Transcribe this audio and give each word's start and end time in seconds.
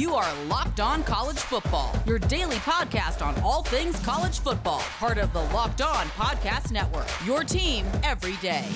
You 0.00 0.14
are 0.14 0.34
Locked 0.46 0.80
On 0.80 1.04
College 1.04 1.36
Football, 1.36 1.94
your 2.06 2.18
daily 2.18 2.56
podcast 2.56 3.20
on 3.20 3.38
all 3.42 3.62
things 3.62 4.00
college 4.00 4.38
football, 4.38 4.80
part 4.98 5.18
of 5.18 5.30
the 5.34 5.42
Locked 5.52 5.82
On 5.82 6.06
Podcast 6.06 6.72
Network. 6.72 7.06
Your 7.26 7.44
team 7.44 7.84
every 8.02 8.36
day. 8.36 8.66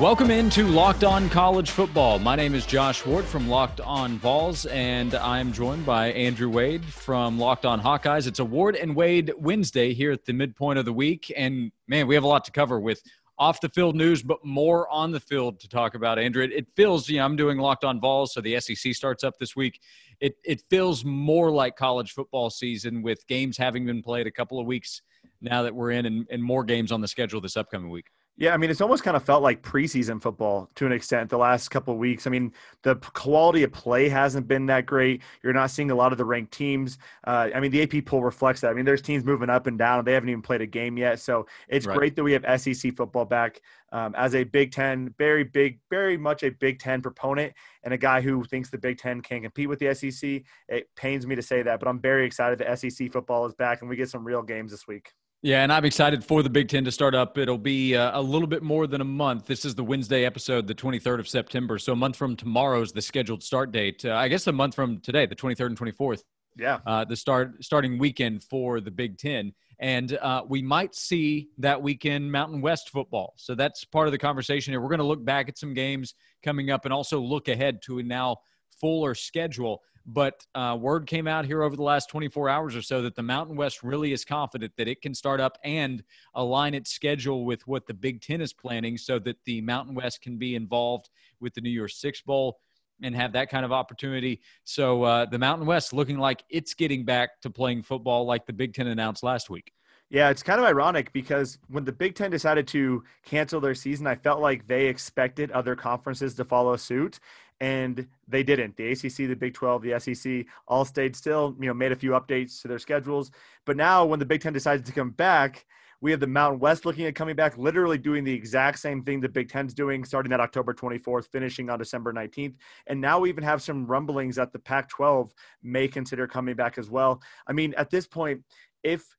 Welcome 0.00 0.32
into 0.32 0.66
Locked 0.66 1.04
On 1.04 1.30
College 1.30 1.70
Football. 1.70 2.18
My 2.18 2.34
name 2.34 2.56
is 2.56 2.66
Josh 2.66 3.06
Ward 3.06 3.24
from 3.24 3.48
Locked 3.48 3.80
On 3.80 4.18
Vols, 4.18 4.66
and 4.66 5.14
I'm 5.14 5.52
joined 5.52 5.86
by 5.86 6.08
Andrew 6.08 6.48
Wade 6.48 6.84
from 6.84 7.38
Locked 7.38 7.64
On 7.64 7.80
Hawkeyes. 7.80 8.26
It's 8.26 8.40
a 8.40 8.44
Ward 8.44 8.74
and 8.74 8.96
Wade 8.96 9.32
Wednesday 9.38 9.94
here 9.94 10.10
at 10.10 10.24
the 10.24 10.32
midpoint 10.32 10.80
of 10.80 10.86
the 10.86 10.92
week, 10.92 11.32
and 11.36 11.70
man, 11.86 12.08
we 12.08 12.16
have 12.16 12.24
a 12.24 12.26
lot 12.26 12.44
to 12.46 12.50
cover 12.50 12.80
with 12.80 13.00
off 13.38 13.60
the 13.60 13.68
field 13.68 13.96
news, 13.96 14.22
but 14.22 14.44
more 14.44 14.88
on 14.90 15.10
the 15.10 15.20
field 15.20 15.58
to 15.60 15.68
talk 15.68 15.94
about, 15.94 16.18
Andrew. 16.18 16.42
It, 16.44 16.52
it 16.52 16.66
feels, 16.76 17.08
you 17.08 17.18
know, 17.18 17.24
I'm 17.24 17.36
doing 17.36 17.58
Locked 17.58 17.84
On 17.84 18.00
Vols, 18.00 18.32
so 18.32 18.40
the 18.40 18.58
SEC 18.60 18.94
starts 18.94 19.24
up 19.24 19.38
this 19.38 19.56
week. 19.56 19.80
It, 20.20 20.36
it 20.44 20.62
feels 20.70 21.04
more 21.04 21.50
like 21.50 21.76
college 21.76 22.12
football 22.12 22.50
season 22.50 23.02
with 23.02 23.26
games 23.26 23.58
having 23.58 23.86
been 23.86 24.02
played 24.02 24.26
a 24.26 24.30
couple 24.30 24.60
of 24.60 24.66
weeks 24.66 25.02
now 25.40 25.62
that 25.62 25.74
we're 25.74 25.90
in 25.90 26.06
and, 26.06 26.26
and 26.30 26.42
more 26.42 26.64
games 26.64 26.92
on 26.92 27.00
the 27.00 27.08
schedule 27.08 27.40
this 27.40 27.56
upcoming 27.56 27.90
week. 27.90 28.06
Yeah, 28.36 28.52
I 28.52 28.56
mean, 28.56 28.68
it's 28.68 28.80
almost 28.80 29.04
kind 29.04 29.16
of 29.16 29.22
felt 29.22 29.44
like 29.44 29.62
preseason 29.62 30.20
football 30.20 30.68
to 30.74 30.86
an 30.86 30.92
extent 30.92 31.30
the 31.30 31.38
last 31.38 31.68
couple 31.68 31.94
of 31.94 32.00
weeks. 32.00 32.26
I 32.26 32.30
mean, 32.30 32.52
the 32.82 32.96
quality 32.96 33.62
of 33.62 33.70
play 33.70 34.08
hasn't 34.08 34.48
been 34.48 34.66
that 34.66 34.86
great. 34.86 35.22
You're 35.44 35.52
not 35.52 35.70
seeing 35.70 35.92
a 35.92 35.94
lot 35.94 36.10
of 36.10 36.18
the 36.18 36.24
ranked 36.24 36.52
teams. 36.52 36.98
Uh, 37.24 37.50
I 37.54 37.60
mean, 37.60 37.70
the 37.70 37.82
AP 37.82 38.04
poll 38.04 38.24
reflects 38.24 38.60
that. 38.62 38.70
I 38.70 38.74
mean, 38.74 38.84
there's 38.84 39.02
teams 39.02 39.24
moving 39.24 39.50
up 39.50 39.68
and 39.68 39.78
down. 39.78 40.04
They 40.04 40.14
haven't 40.14 40.30
even 40.30 40.42
played 40.42 40.62
a 40.62 40.66
game 40.66 40.98
yet. 40.98 41.20
So 41.20 41.46
it's 41.68 41.86
right. 41.86 41.96
great 41.96 42.16
that 42.16 42.24
we 42.24 42.32
have 42.32 42.60
SEC 42.60 42.96
football 42.96 43.24
back. 43.24 43.60
Um, 43.92 44.12
as 44.16 44.34
a 44.34 44.42
Big 44.42 44.72
Ten, 44.72 45.14
very 45.16 45.44
big, 45.44 45.78
very 45.88 46.16
much 46.16 46.42
a 46.42 46.50
Big 46.50 46.80
Ten 46.80 47.02
proponent 47.02 47.52
and 47.84 47.94
a 47.94 47.98
guy 47.98 48.20
who 48.20 48.42
thinks 48.42 48.68
the 48.68 48.78
Big 48.78 48.98
Ten 48.98 49.20
can 49.20 49.42
compete 49.42 49.68
with 49.68 49.78
the 49.78 49.94
SEC. 49.94 50.42
It 50.68 50.88
pains 50.96 51.24
me 51.24 51.36
to 51.36 51.42
say 51.42 51.62
that, 51.62 51.78
but 51.78 51.88
I'm 51.88 52.00
very 52.00 52.26
excited 52.26 52.58
that 52.58 52.80
SEC 52.80 53.12
football 53.12 53.46
is 53.46 53.54
back 53.54 53.80
and 53.80 53.88
we 53.88 53.94
get 53.94 54.10
some 54.10 54.24
real 54.24 54.42
games 54.42 54.72
this 54.72 54.88
week. 54.88 55.12
Yeah, 55.44 55.62
and 55.62 55.70
I'm 55.70 55.84
excited 55.84 56.24
for 56.24 56.42
the 56.42 56.48
Big 56.48 56.70
Ten 56.70 56.86
to 56.86 56.90
start 56.90 57.14
up. 57.14 57.36
It'll 57.36 57.58
be 57.58 57.94
uh, 57.94 58.18
a 58.18 58.22
little 58.22 58.48
bit 58.48 58.62
more 58.62 58.86
than 58.86 59.02
a 59.02 59.04
month. 59.04 59.44
This 59.44 59.66
is 59.66 59.74
the 59.74 59.84
Wednesday 59.84 60.24
episode, 60.24 60.66
the 60.66 60.74
23rd 60.74 61.18
of 61.18 61.28
September. 61.28 61.78
So 61.78 61.92
a 61.92 61.96
month 61.96 62.16
from 62.16 62.34
tomorrow 62.34 62.80
is 62.80 62.92
the 62.92 63.02
scheduled 63.02 63.42
start 63.42 63.70
date. 63.70 64.06
Uh, 64.06 64.14
I 64.14 64.28
guess 64.28 64.46
a 64.46 64.52
month 64.52 64.74
from 64.74 65.00
today, 65.00 65.26
the 65.26 65.36
23rd 65.36 65.66
and 65.66 65.78
24th. 65.78 66.22
Yeah. 66.56 66.78
Uh, 66.86 67.04
the 67.04 67.14
start 67.14 67.62
starting 67.62 67.98
weekend 67.98 68.42
for 68.42 68.80
the 68.80 68.90
Big 68.90 69.18
Ten, 69.18 69.52
and 69.78 70.16
uh, 70.16 70.44
we 70.48 70.62
might 70.62 70.94
see 70.94 71.50
that 71.58 71.82
weekend 71.82 72.32
Mountain 72.32 72.62
West 72.62 72.88
football. 72.88 73.34
So 73.36 73.54
that's 73.54 73.84
part 73.84 74.08
of 74.08 74.12
the 74.12 74.18
conversation 74.18 74.72
here. 74.72 74.80
We're 74.80 74.88
going 74.88 74.96
to 74.96 75.04
look 75.04 75.26
back 75.26 75.50
at 75.50 75.58
some 75.58 75.74
games 75.74 76.14
coming 76.42 76.70
up, 76.70 76.86
and 76.86 76.94
also 76.94 77.20
look 77.20 77.48
ahead 77.48 77.82
to 77.82 77.98
a 77.98 78.02
now 78.02 78.38
fuller 78.80 79.14
schedule. 79.14 79.82
But 80.06 80.44
uh, 80.54 80.76
word 80.78 81.06
came 81.06 81.26
out 81.26 81.46
here 81.46 81.62
over 81.62 81.76
the 81.76 81.82
last 81.82 82.10
24 82.10 82.48
hours 82.48 82.76
or 82.76 82.82
so 82.82 83.00
that 83.02 83.14
the 83.14 83.22
Mountain 83.22 83.56
West 83.56 83.82
really 83.82 84.12
is 84.12 84.24
confident 84.24 84.72
that 84.76 84.86
it 84.86 85.00
can 85.00 85.14
start 85.14 85.40
up 85.40 85.56
and 85.64 86.02
align 86.34 86.74
its 86.74 86.90
schedule 86.90 87.44
with 87.44 87.66
what 87.66 87.86
the 87.86 87.94
Big 87.94 88.20
Ten 88.20 88.40
is 88.40 88.52
planning 88.52 88.98
so 88.98 89.18
that 89.20 89.42
the 89.44 89.62
Mountain 89.62 89.94
West 89.94 90.20
can 90.20 90.36
be 90.36 90.56
involved 90.56 91.08
with 91.40 91.54
the 91.54 91.62
New 91.62 91.70
Year's 91.70 91.96
Six 91.96 92.20
Bowl 92.20 92.58
and 93.02 93.14
have 93.14 93.32
that 93.32 93.48
kind 93.48 93.64
of 93.64 93.72
opportunity. 93.72 94.40
So 94.64 95.02
uh, 95.04 95.26
the 95.26 95.38
Mountain 95.38 95.66
West 95.66 95.92
looking 95.92 96.18
like 96.18 96.44
it's 96.50 96.74
getting 96.74 97.04
back 97.04 97.40
to 97.40 97.50
playing 97.50 97.82
football 97.82 98.26
like 98.26 98.46
the 98.46 98.52
Big 98.52 98.74
Ten 98.74 98.86
announced 98.86 99.22
last 99.22 99.48
week. 99.48 99.72
Yeah, 100.10 100.28
it's 100.28 100.42
kind 100.42 100.60
of 100.60 100.66
ironic 100.66 101.12
because 101.12 101.58
when 101.68 101.84
the 101.84 101.92
Big 101.92 102.14
Ten 102.14 102.30
decided 102.30 102.68
to 102.68 103.02
cancel 103.24 103.60
their 103.60 103.74
season, 103.74 104.06
I 104.06 104.14
felt 104.14 104.40
like 104.40 104.66
they 104.66 104.86
expected 104.86 105.50
other 105.50 105.74
conferences 105.74 106.34
to 106.34 106.44
follow 106.44 106.76
suit 106.76 107.18
and 107.60 108.06
they 108.26 108.42
didn't. 108.42 108.76
The 108.76 108.92
ACC, 108.92 109.28
the 109.28 109.34
Big 109.34 109.54
12, 109.54 109.82
the 109.82 110.00
SEC 110.00 110.46
all 110.66 110.84
stayed 110.84 111.14
still, 111.16 111.56
you 111.60 111.66
know, 111.66 111.74
made 111.74 111.92
a 111.92 111.96
few 111.96 112.10
updates 112.12 112.60
to 112.62 112.68
their 112.68 112.78
schedules. 112.78 113.30
But 113.64 113.76
now 113.76 114.04
when 114.04 114.18
the 114.18 114.26
Big 114.26 114.40
10 114.40 114.52
decided 114.52 114.84
to 114.86 114.92
come 114.92 115.10
back, 115.10 115.66
we 116.00 116.10
have 116.10 116.20
the 116.20 116.26
Mountain 116.26 116.60
West 116.60 116.84
looking 116.84 117.06
at 117.06 117.14
coming 117.14 117.34
back, 117.34 117.56
literally 117.56 117.96
doing 117.96 118.24
the 118.24 118.32
exact 118.34 118.78
same 118.78 119.02
thing 119.02 119.20
the 119.20 119.28
Big 119.28 119.48
Ten's 119.48 119.72
doing, 119.72 120.04
starting 120.04 120.28
that 120.30 120.40
October 120.40 120.74
24th, 120.74 121.28
finishing 121.28 121.70
on 121.70 121.78
December 121.78 122.12
19th. 122.12 122.56
And 122.88 123.00
now 123.00 123.20
we 123.20 123.30
even 123.30 123.44
have 123.44 123.62
some 123.62 123.86
rumblings 123.86 124.36
that 124.36 124.52
the 124.52 124.58
Pac 124.58 124.90
12 124.90 125.32
may 125.62 125.88
consider 125.88 126.26
coming 126.26 126.56
back 126.56 126.76
as 126.76 126.90
well. 126.90 127.22
I 127.46 127.52
mean, 127.52 127.72
at 127.78 127.88
this 127.88 128.06
point, 128.06 128.42
if 128.82 129.16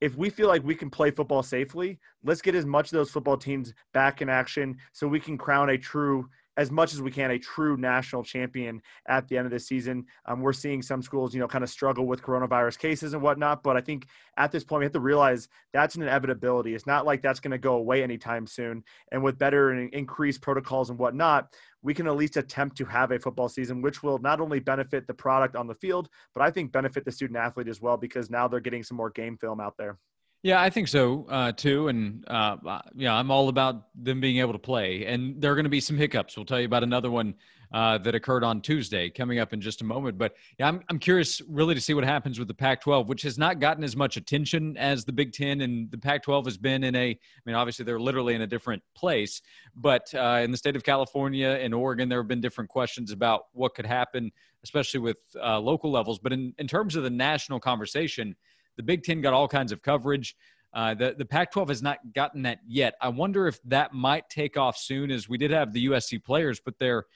if 0.00 0.16
we 0.16 0.28
feel 0.28 0.48
like 0.48 0.64
we 0.64 0.74
can 0.74 0.90
play 0.90 1.10
football 1.10 1.42
safely, 1.42 1.98
let's 2.24 2.42
get 2.42 2.54
as 2.54 2.66
much 2.66 2.86
of 2.86 2.92
those 2.92 3.10
football 3.10 3.36
teams 3.36 3.72
back 3.92 4.20
in 4.20 4.28
action 4.28 4.76
so 4.92 5.06
we 5.06 5.20
can 5.20 5.38
crown 5.38 5.70
a 5.70 5.78
true 5.78 6.28
as 6.56 6.70
much 6.70 6.94
as 6.94 7.02
we 7.02 7.10
can 7.10 7.30
a 7.30 7.38
true 7.38 7.76
national 7.76 8.22
champion 8.22 8.80
at 9.06 9.28
the 9.28 9.36
end 9.36 9.46
of 9.46 9.52
the 9.52 9.58
season. 9.58 10.06
Um, 10.26 10.40
we're 10.40 10.52
seeing 10.52 10.82
some 10.82 11.02
schools, 11.02 11.34
you 11.34 11.40
know, 11.40 11.48
kind 11.48 11.64
of 11.64 11.70
struggle 11.70 12.06
with 12.06 12.22
coronavirus 12.22 12.78
cases 12.78 13.14
and 13.14 13.22
whatnot. 13.22 13.62
But 13.62 13.76
I 13.76 13.80
think 13.80 14.06
at 14.36 14.52
this 14.52 14.64
point, 14.64 14.80
we 14.80 14.84
have 14.84 14.92
to 14.92 15.00
realize 15.00 15.48
that's 15.72 15.94
an 15.94 16.02
inevitability. 16.02 16.74
It's 16.74 16.86
not 16.86 17.06
like 17.06 17.22
that's 17.22 17.40
going 17.40 17.52
to 17.52 17.58
go 17.58 17.74
away 17.74 18.02
anytime 18.02 18.46
soon. 18.46 18.84
And 19.10 19.22
with 19.22 19.38
better 19.38 19.70
and 19.70 19.92
increased 19.92 20.42
protocols 20.42 20.90
and 20.90 20.98
whatnot, 20.98 21.54
we 21.82 21.94
can 21.94 22.06
at 22.06 22.16
least 22.16 22.36
attempt 22.36 22.76
to 22.78 22.84
have 22.86 23.10
a 23.10 23.18
football 23.18 23.48
season, 23.48 23.82
which 23.82 24.02
will 24.02 24.18
not 24.18 24.40
only 24.40 24.58
benefit 24.58 25.06
the 25.06 25.14
product 25.14 25.56
on 25.56 25.66
the 25.66 25.74
field, 25.74 26.08
but 26.34 26.42
I 26.42 26.50
think 26.50 26.72
benefit 26.72 27.04
the 27.04 27.12
student 27.12 27.38
athlete 27.38 27.68
as 27.68 27.80
well 27.80 27.96
because 27.96 28.30
now 28.30 28.48
they're 28.48 28.60
getting 28.60 28.82
some 28.82 28.96
more 28.96 29.10
game 29.10 29.36
film 29.36 29.60
out 29.60 29.76
there. 29.76 29.98
Yeah, 30.44 30.60
I 30.60 30.68
think 30.68 30.88
so 30.88 31.24
uh, 31.30 31.52
too. 31.52 31.88
And 31.88 32.22
uh, 32.28 32.80
yeah, 32.94 33.14
I'm 33.14 33.30
all 33.30 33.48
about 33.48 33.86
them 33.94 34.20
being 34.20 34.36
able 34.40 34.52
to 34.52 34.58
play. 34.58 35.06
And 35.06 35.40
there 35.40 35.50
are 35.50 35.54
going 35.54 35.64
to 35.64 35.70
be 35.70 35.80
some 35.80 35.96
hiccups. 35.96 36.36
We'll 36.36 36.44
tell 36.44 36.60
you 36.60 36.66
about 36.66 36.82
another 36.82 37.10
one 37.10 37.34
uh, 37.72 37.96
that 37.96 38.14
occurred 38.14 38.44
on 38.44 38.60
Tuesday 38.60 39.08
coming 39.08 39.38
up 39.38 39.54
in 39.54 39.62
just 39.62 39.80
a 39.80 39.84
moment. 39.86 40.18
But 40.18 40.34
yeah, 40.58 40.68
I'm, 40.68 40.82
I'm 40.90 40.98
curious 40.98 41.40
really 41.48 41.74
to 41.74 41.80
see 41.80 41.94
what 41.94 42.04
happens 42.04 42.38
with 42.38 42.46
the 42.46 42.54
Pac 42.54 42.82
12, 42.82 43.08
which 43.08 43.22
has 43.22 43.38
not 43.38 43.58
gotten 43.58 43.82
as 43.82 43.96
much 43.96 44.18
attention 44.18 44.76
as 44.76 45.06
the 45.06 45.12
Big 45.12 45.32
Ten. 45.32 45.62
And 45.62 45.90
the 45.90 45.96
Pac 45.96 46.22
12 46.22 46.44
has 46.44 46.58
been 46.58 46.84
in 46.84 46.94
a, 46.94 47.12
I 47.12 47.18
mean, 47.46 47.56
obviously 47.56 47.86
they're 47.86 47.98
literally 47.98 48.34
in 48.34 48.42
a 48.42 48.46
different 48.46 48.82
place. 48.94 49.40
But 49.74 50.12
uh, 50.14 50.42
in 50.44 50.50
the 50.50 50.58
state 50.58 50.76
of 50.76 50.84
California 50.84 51.58
and 51.58 51.72
Oregon, 51.72 52.10
there 52.10 52.18
have 52.20 52.28
been 52.28 52.42
different 52.42 52.68
questions 52.68 53.12
about 53.12 53.46
what 53.54 53.74
could 53.74 53.86
happen, 53.86 54.30
especially 54.62 55.00
with 55.00 55.16
uh, 55.42 55.58
local 55.58 55.90
levels. 55.90 56.18
But 56.18 56.34
in, 56.34 56.52
in 56.58 56.68
terms 56.68 56.96
of 56.96 57.02
the 57.02 57.08
national 57.08 57.60
conversation, 57.60 58.36
the 58.76 58.82
Big 58.82 59.02
Ten 59.02 59.20
got 59.20 59.32
all 59.32 59.48
kinds 59.48 59.72
of 59.72 59.82
coverage. 59.82 60.36
Uh, 60.72 60.94
the 60.94 61.14
the 61.16 61.24
Pac-12 61.24 61.68
has 61.68 61.82
not 61.82 61.98
gotten 62.14 62.42
that 62.42 62.58
yet. 62.66 62.94
I 63.00 63.08
wonder 63.08 63.46
if 63.46 63.62
that 63.64 63.92
might 63.92 64.28
take 64.28 64.56
off 64.56 64.76
soon, 64.76 65.10
as 65.10 65.28
we 65.28 65.38
did 65.38 65.52
have 65.52 65.72
the 65.72 65.86
USC 65.86 66.22
players 66.22 66.58
put 66.58 66.78
their 66.78 67.06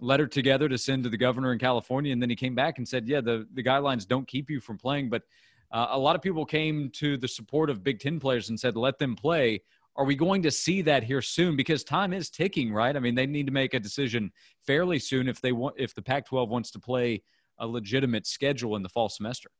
letter 0.00 0.26
together 0.26 0.68
to 0.68 0.78
send 0.78 1.04
to 1.04 1.10
the 1.10 1.16
governor 1.16 1.52
in 1.52 1.58
California, 1.58 2.12
and 2.12 2.20
then 2.20 2.30
he 2.30 2.36
came 2.36 2.54
back 2.54 2.78
and 2.78 2.88
said, 2.88 3.06
"Yeah, 3.06 3.20
the 3.20 3.46
the 3.52 3.62
guidelines 3.62 4.08
don't 4.08 4.26
keep 4.26 4.48
you 4.48 4.58
from 4.58 4.78
playing." 4.78 5.10
But 5.10 5.22
uh, 5.70 5.88
a 5.90 5.98
lot 5.98 6.16
of 6.16 6.22
people 6.22 6.46
came 6.46 6.90
to 6.94 7.16
the 7.18 7.28
support 7.28 7.68
of 7.68 7.84
Big 7.84 8.00
Ten 8.00 8.18
players 8.18 8.48
and 8.48 8.58
said, 8.58 8.76
"Let 8.76 8.98
them 8.98 9.16
play." 9.16 9.62
Are 9.96 10.04
we 10.04 10.16
going 10.16 10.42
to 10.42 10.50
see 10.50 10.82
that 10.82 11.04
here 11.04 11.22
soon? 11.22 11.54
Because 11.54 11.84
time 11.84 12.12
is 12.12 12.28
ticking, 12.28 12.72
right? 12.72 12.96
I 12.96 12.98
mean, 12.98 13.14
they 13.14 13.26
need 13.26 13.46
to 13.46 13.52
make 13.52 13.74
a 13.74 13.78
decision 13.80 14.32
fairly 14.66 14.98
soon 14.98 15.28
if 15.28 15.40
they 15.40 15.52
want 15.52 15.76
if 15.78 15.94
the 15.94 16.02
Pac-12 16.02 16.48
wants 16.48 16.72
to 16.72 16.80
play 16.80 17.22
a 17.58 17.66
legitimate 17.66 18.26
schedule 18.26 18.74
in 18.74 18.82
the 18.82 18.88
fall 18.88 19.08
semester. 19.08 19.50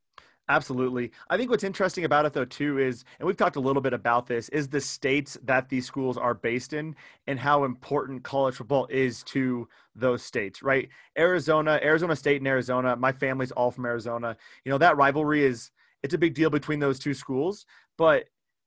Absolutely. 0.49 1.10
I 1.31 1.38
think 1.38 1.50
what's 1.50 1.65
interesting 1.65 2.05
about 2.05 2.27
it, 2.27 2.34
though, 2.34 2.44
too, 2.44 2.78
is, 2.78 3.05
and 3.19 3.27
we've 3.27 3.37
talked 3.37 3.56
a 3.56 3.60
little 3.60 3.81
bit 3.81 3.94
about 3.94 4.27
this, 4.27 4.50
is 4.50 4.69
the 4.69 4.81
states 4.81 5.38
that 5.43 5.71
these 5.71 5.87
schools 5.87 6.19
are 6.19 6.34
based 6.34 6.75
in 6.75 6.97
and 7.27 7.38
how 7.38 7.65
important 7.65 8.25
college 8.25 8.56
football 8.56 8.87
is 8.91 9.22
to 9.25 9.66
those 9.94 10.22
states, 10.22 10.62
right? 10.62 10.91
Arizona, 11.16 11.81
Arizona 11.82 12.15
State 12.15 12.43
and 12.43 12.49
Arizona, 12.49 12.94
my 12.94 13.10
family's 13.10 13.53
all 13.53 13.71
from 13.71 13.87
Arizona. 13.87 14.37
You 14.66 14.71
know, 14.71 14.78
that 14.78 14.99
rivalry 14.99 15.44
is, 15.44 15.71
it's 16.03 16.15
a 16.15 16.19
big 16.19 16.34
deal 16.34 16.50
between 16.50 16.78
those 16.78 16.99
two 16.99 17.15
schools, 17.15 17.65
but 17.97 18.25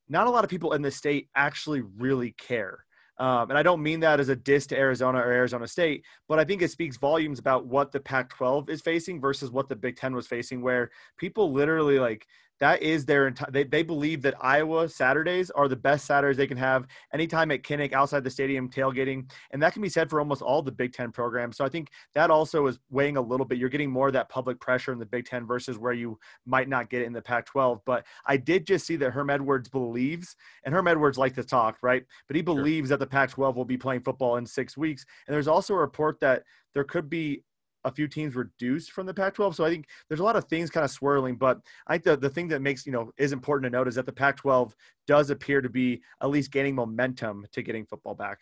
not 0.10 0.26
a 0.26 0.32
lot 0.32 0.44
of 0.44 0.50
people 0.50 0.74
in 0.74 0.82
the 0.82 0.90
state 0.90 1.30
actually 1.36 1.82
really 1.82 2.32
care. 2.32 2.86
Um, 3.20 3.50
and 3.50 3.58
I 3.58 3.64
don't 3.64 3.82
mean 3.82 4.00
that 4.02 4.20
as 4.20 4.30
a 4.30 4.36
diss 4.36 4.68
to 4.68 4.78
Arizona 4.78 5.20
or 5.20 5.32
Arizona 5.32 5.68
State, 5.68 6.06
but 6.28 6.40
I 6.40 6.44
think 6.44 6.62
it 6.62 6.70
speaks 6.70 6.98
volumes 6.98 7.40
about 7.40 7.66
what 7.66 7.92
the 7.92 8.00
Pac 8.00 8.30
12 8.30 8.70
is 8.70 8.82
facing 8.82 9.20
versus 9.20 9.50
what 9.50 9.70
the 9.70 9.76
Big 9.76 9.96
Ten 9.96 10.14
was 10.14 10.28
facing, 10.28 10.62
where 10.62 10.92
people 11.18 11.52
literally 11.52 12.00
like 12.00 12.28
that 12.60 12.82
is 12.82 13.06
their 13.06 13.28
entire 13.28 13.50
they, 13.52 13.64
they 13.64 13.84
believe 13.84 14.22
that 14.22 14.36
iowa 14.42 14.88
saturdays 14.88 15.50
are 15.52 15.68
the 15.68 15.76
best 15.76 16.06
saturdays 16.06 16.38
they 16.38 16.48
can 16.48 16.58
have 16.58 16.86
anytime 17.14 17.52
at 17.52 17.64
kinnick 17.64 17.94
outside 17.94 18.24
the 18.24 18.30
stadium 18.30 18.70
tailgating 18.70 19.30
and 19.52 19.62
that 19.62 19.74
can 19.74 19.82
be 19.82 19.90
said 19.90 20.10
for 20.10 20.20
almost 20.20 20.42
all 20.42 20.62
the 20.62 20.72
big 20.72 20.94
ten 20.94 21.12
programs. 21.12 21.58
So 21.58 21.66
i 21.66 21.70
think 21.70 21.90
that 22.14 22.30
also 22.30 22.68
is 22.68 22.80
weighing 22.90 23.18
a 23.18 23.22
little 23.22 23.46
bit. 23.46 23.58
You're 23.58 23.70
getting 23.70 23.92
more 23.92 24.08
of 24.08 24.14
that 24.14 24.30
public 24.30 24.60
pressure 24.60 24.92
in 24.92 25.00
the 25.00 25.06
big 25.06 25.26
ten 25.26 25.46
versus 25.46 25.78
where 25.78 25.94
you 25.94 26.20
might 26.46 26.70
not 26.70 26.90
get 26.90 27.02
it 27.02 27.06
in 27.06 27.14
the 27.14 27.22
pac 27.22 27.46
12 27.46 27.82
but 27.86 28.06
i 28.26 28.38
did 28.38 28.66
just 28.66 28.86
see 28.86 28.96
that 28.98 29.12
herm 29.12 29.30
edwards 29.30 29.70
believes 29.70 30.36
and 30.64 30.74
herm 30.74 30.88
edwards 30.88 31.18
like 31.18 31.34
to 31.34 31.44
talk 31.44 31.78
right? 31.82 32.04
But 32.28 32.36
he 32.36 32.42
believes 32.42 32.90
sure. 32.90 32.98
that 32.98 33.00
the 33.04 33.10
pac 33.10 33.32
12 33.32 33.56
will 33.56 33.66
be 33.66 33.78
playing 33.78 34.02
football 34.02 34.38
in 34.38 34.46
six 34.46 34.78
weeks. 34.78 35.06
And 35.28 35.34
there's 35.34 35.48
also 35.48 35.74
a 35.74 35.78
report 35.78 36.20
that 36.22 36.44
there 36.74 36.84
could 36.84 37.10
be 37.10 37.44
a 37.84 37.92
few 37.92 38.08
teams 38.08 38.36
reduced 38.36 38.92
from 38.92 39.06
the 39.06 39.14
Pac-12. 39.14 39.56
So 39.56 39.66
I 39.66 39.70
think 39.70 39.88
there's 40.08 40.20
a 40.20 40.24
lot 40.24 40.36
of 40.36 40.46
things 40.46 40.70
kind 40.70 40.84
of 40.84 40.92
swirling, 40.92 41.36
but 41.36 41.60
I 41.88 41.94
think 41.94 42.04
the, 42.04 42.18
the 42.18 42.30
thing 42.30 42.48
that 42.50 42.62
makes, 42.62 42.86
you 42.86 42.92
know, 42.92 43.12
is 43.18 43.32
important 43.32 43.72
to 43.72 43.78
note 43.78 43.88
is 43.88 43.96
that 43.96 44.06
the 44.06 44.14
Pac-12 44.14 44.74
does 45.06 45.30
appear 45.30 45.62
to 45.62 45.70
be 45.70 46.02
at 46.22 46.30
least 46.30 46.52
gaining 46.52 46.76
momentum 46.76 47.46
to 47.52 47.62
getting 47.62 47.86
football 47.86 48.16
back. 48.16 48.40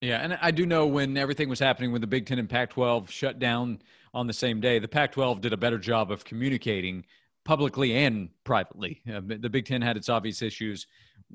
Yeah, 0.00 0.18
and 0.18 0.38
I 0.40 0.52
do 0.52 0.64
know 0.64 0.86
when 0.86 1.16
everything 1.16 1.48
was 1.48 1.58
happening 1.58 1.90
when 1.90 2.00
the 2.00 2.06
Big 2.06 2.26
Ten 2.26 2.38
and 2.38 2.48
Pac 2.48 2.70
12 2.70 3.10
shut 3.10 3.38
down 3.38 3.80
on 4.14 4.28
the 4.28 4.32
same 4.32 4.60
day, 4.60 4.78
the 4.78 4.88
Pac 4.88 5.12
12 5.12 5.40
did 5.40 5.52
a 5.52 5.56
better 5.56 5.78
job 5.78 6.12
of 6.12 6.24
communicating 6.24 7.04
publicly 7.44 7.94
and 7.94 8.28
privately. 8.44 9.02
Uh, 9.12 9.20
the 9.24 9.50
Big 9.50 9.64
Ten 9.64 9.82
had 9.82 9.96
its 9.96 10.08
obvious 10.08 10.40
issues 10.40 10.86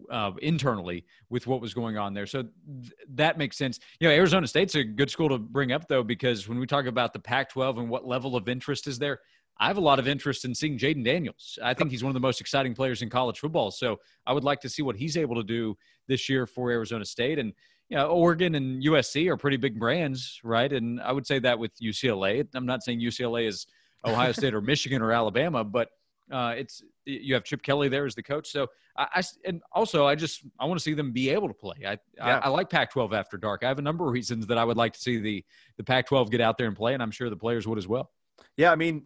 uh, 0.09 0.31
internally 0.41 1.05
with 1.29 1.47
what 1.47 1.61
was 1.61 1.73
going 1.73 1.97
on 1.97 2.13
there. 2.13 2.25
So 2.25 2.43
th- 2.43 2.93
that 3.15 3.37
makes 3.37 3.57
sense. 3.57 3.79
You 3.99 4.07
know, 4.07 4.13
Arizona 4.13 4.47
State's 4.47 4.75
a 4.75 4.83
good 4.83 5.09
school 5.09 5.29
to 5.29 5.37
bring 5.37 5.71
up, 5.71 5.87
though, 5.87 6.03
because 6.03 6.47
when 6.47 6.59
we 6.59 6.65
talk 6.65 6.85
about 6.85 7.13
the 7.13 7.19
Pac 7.19 7.49
12 7.49 7.77
and 7.77 7.89
what 7.89 8.05
level 8.05 8.35
of 8.35 8.47
interest 8.47 8.87
is 8.87 8.99
there, 8.99 9.19
I 9.59 9.67
have 9.67 9.77
a 9.77 9.81
lot 9.81 9.99
of 9.99 10.07
interest 10.07 10.45
in 10.45 10.55
seeing 10.55 10.79
Jayden 10.79 11.05
Daniels. 11.05 11.59
I 11.61 11.73
think 11.73 11.91
he's 11.91 12.03
one 12.03 12.09
of 12.09 12.15
the 12.15 12.19
most 12.19 12.41
exciting 12.41 12.73
players 12.73 13.01
in 13.01 13.09
college 13.09 13.39
football. 13.39 13.69
So 13.69 13.99
I 14.25 14.33
would 14.33 14.43
like 14.43 14.61
to 14.61 14.69
see 14.69 14.81
what 14.81 14.95
he's 14.95 15.15
able 15.15 15.35
to 15.35 15.43
do 15.43 15.77
this 16.07 16.27
year 16.27 16.47
for 16.47 16.71
Arizona 16.71 17.05
State. 17.05 17.37
And, 17.37 17.53
you 17.89 17.97
know, 17.97 18.07
Oregon 18.07 18.55
and 18.55 18.83
USC 18.83 19.29
are 19.29 19.37
pretty 19.37 19.57
big 19.57 19.79
brands, 19.79 20.39
right? 20.43 20.71
And 20.73 20.99
I 20.99 21.11
would 21.11 21.27
say 21.27 21.37
that 21.39 21.59
with 21.59 21.71
UCLA. 21.79 22.47
I'm 22.55 22.65
not 22.65 22.83
saying 22.83 22.99
UCLA 22.99 23.47
is 23.47 23.67
Ohio 24.03 24.31
State 24.31 24.55
or 24.55 24.61
Michigan 24.61 25.01
or 25.01 25.11
Alabama, 25.11 25.63
but– 25.63 25.89
uh, 26.31 26.53
it's 26.57 26.83
you 27.05 27.33
have 27.33 27.43
Chip 27.43 27.61
Kelly 27.61 27.89
there 27.89 28.05
as 28.05 28.15
the 28.15 28.23
coach. 28.23 28.49
So 28.51 28.67
I, 28.97 29.07
I 29.15 29.23
and 29.45 29.61
also 29.71 30.05
I 30.05 30.15
just 30.15 30.43
I 30.59 30.65
want 30.65 30.79
to 30.79 30.83
see 30.83 30.93
them 30.93 31.11
be 31.11 31.29
able 31.29 31.47
to 31.47 31.53
play. 31.53 31.75
I, 31.85 31.97
yeah. 32.15 32.39
I, 32.39 32.45
I 32.45 32.47
like 32.49 32.69
Pac-12 32.69 33.13
after 33.13 33.37
dark. 33.37 33.63
I 33.63 33.67
have 33.67 33.79
a 33.79 33.83
number 33.83 34.05
of 34.05 34.13
reasons 34.13 34.47
that 34.47 34.57
I 34.57 34.63
would 34.63 34.77
like 34.77 34.93
to 34.93 34.99
see 34.99 35.17
the 35.17 35.45
the 35.77 35.83
Pac-12 35.83 36.29
get 36.29 36.41
out 36.41 36.57
there 36.57 36.67
and 36.67 36.75
play, 36.75 36.93
and 36.93 37.03
I'm 37.03 37.11
sure 37.11 37.29
the 37.29 37.35
players 37.35 37.67
would 37.67 37.77
as 37.77 37.87
well. 37.87 38.11
Yeah, 38.57 38.71
I 38.71 38.75
mean, 38.75 39.03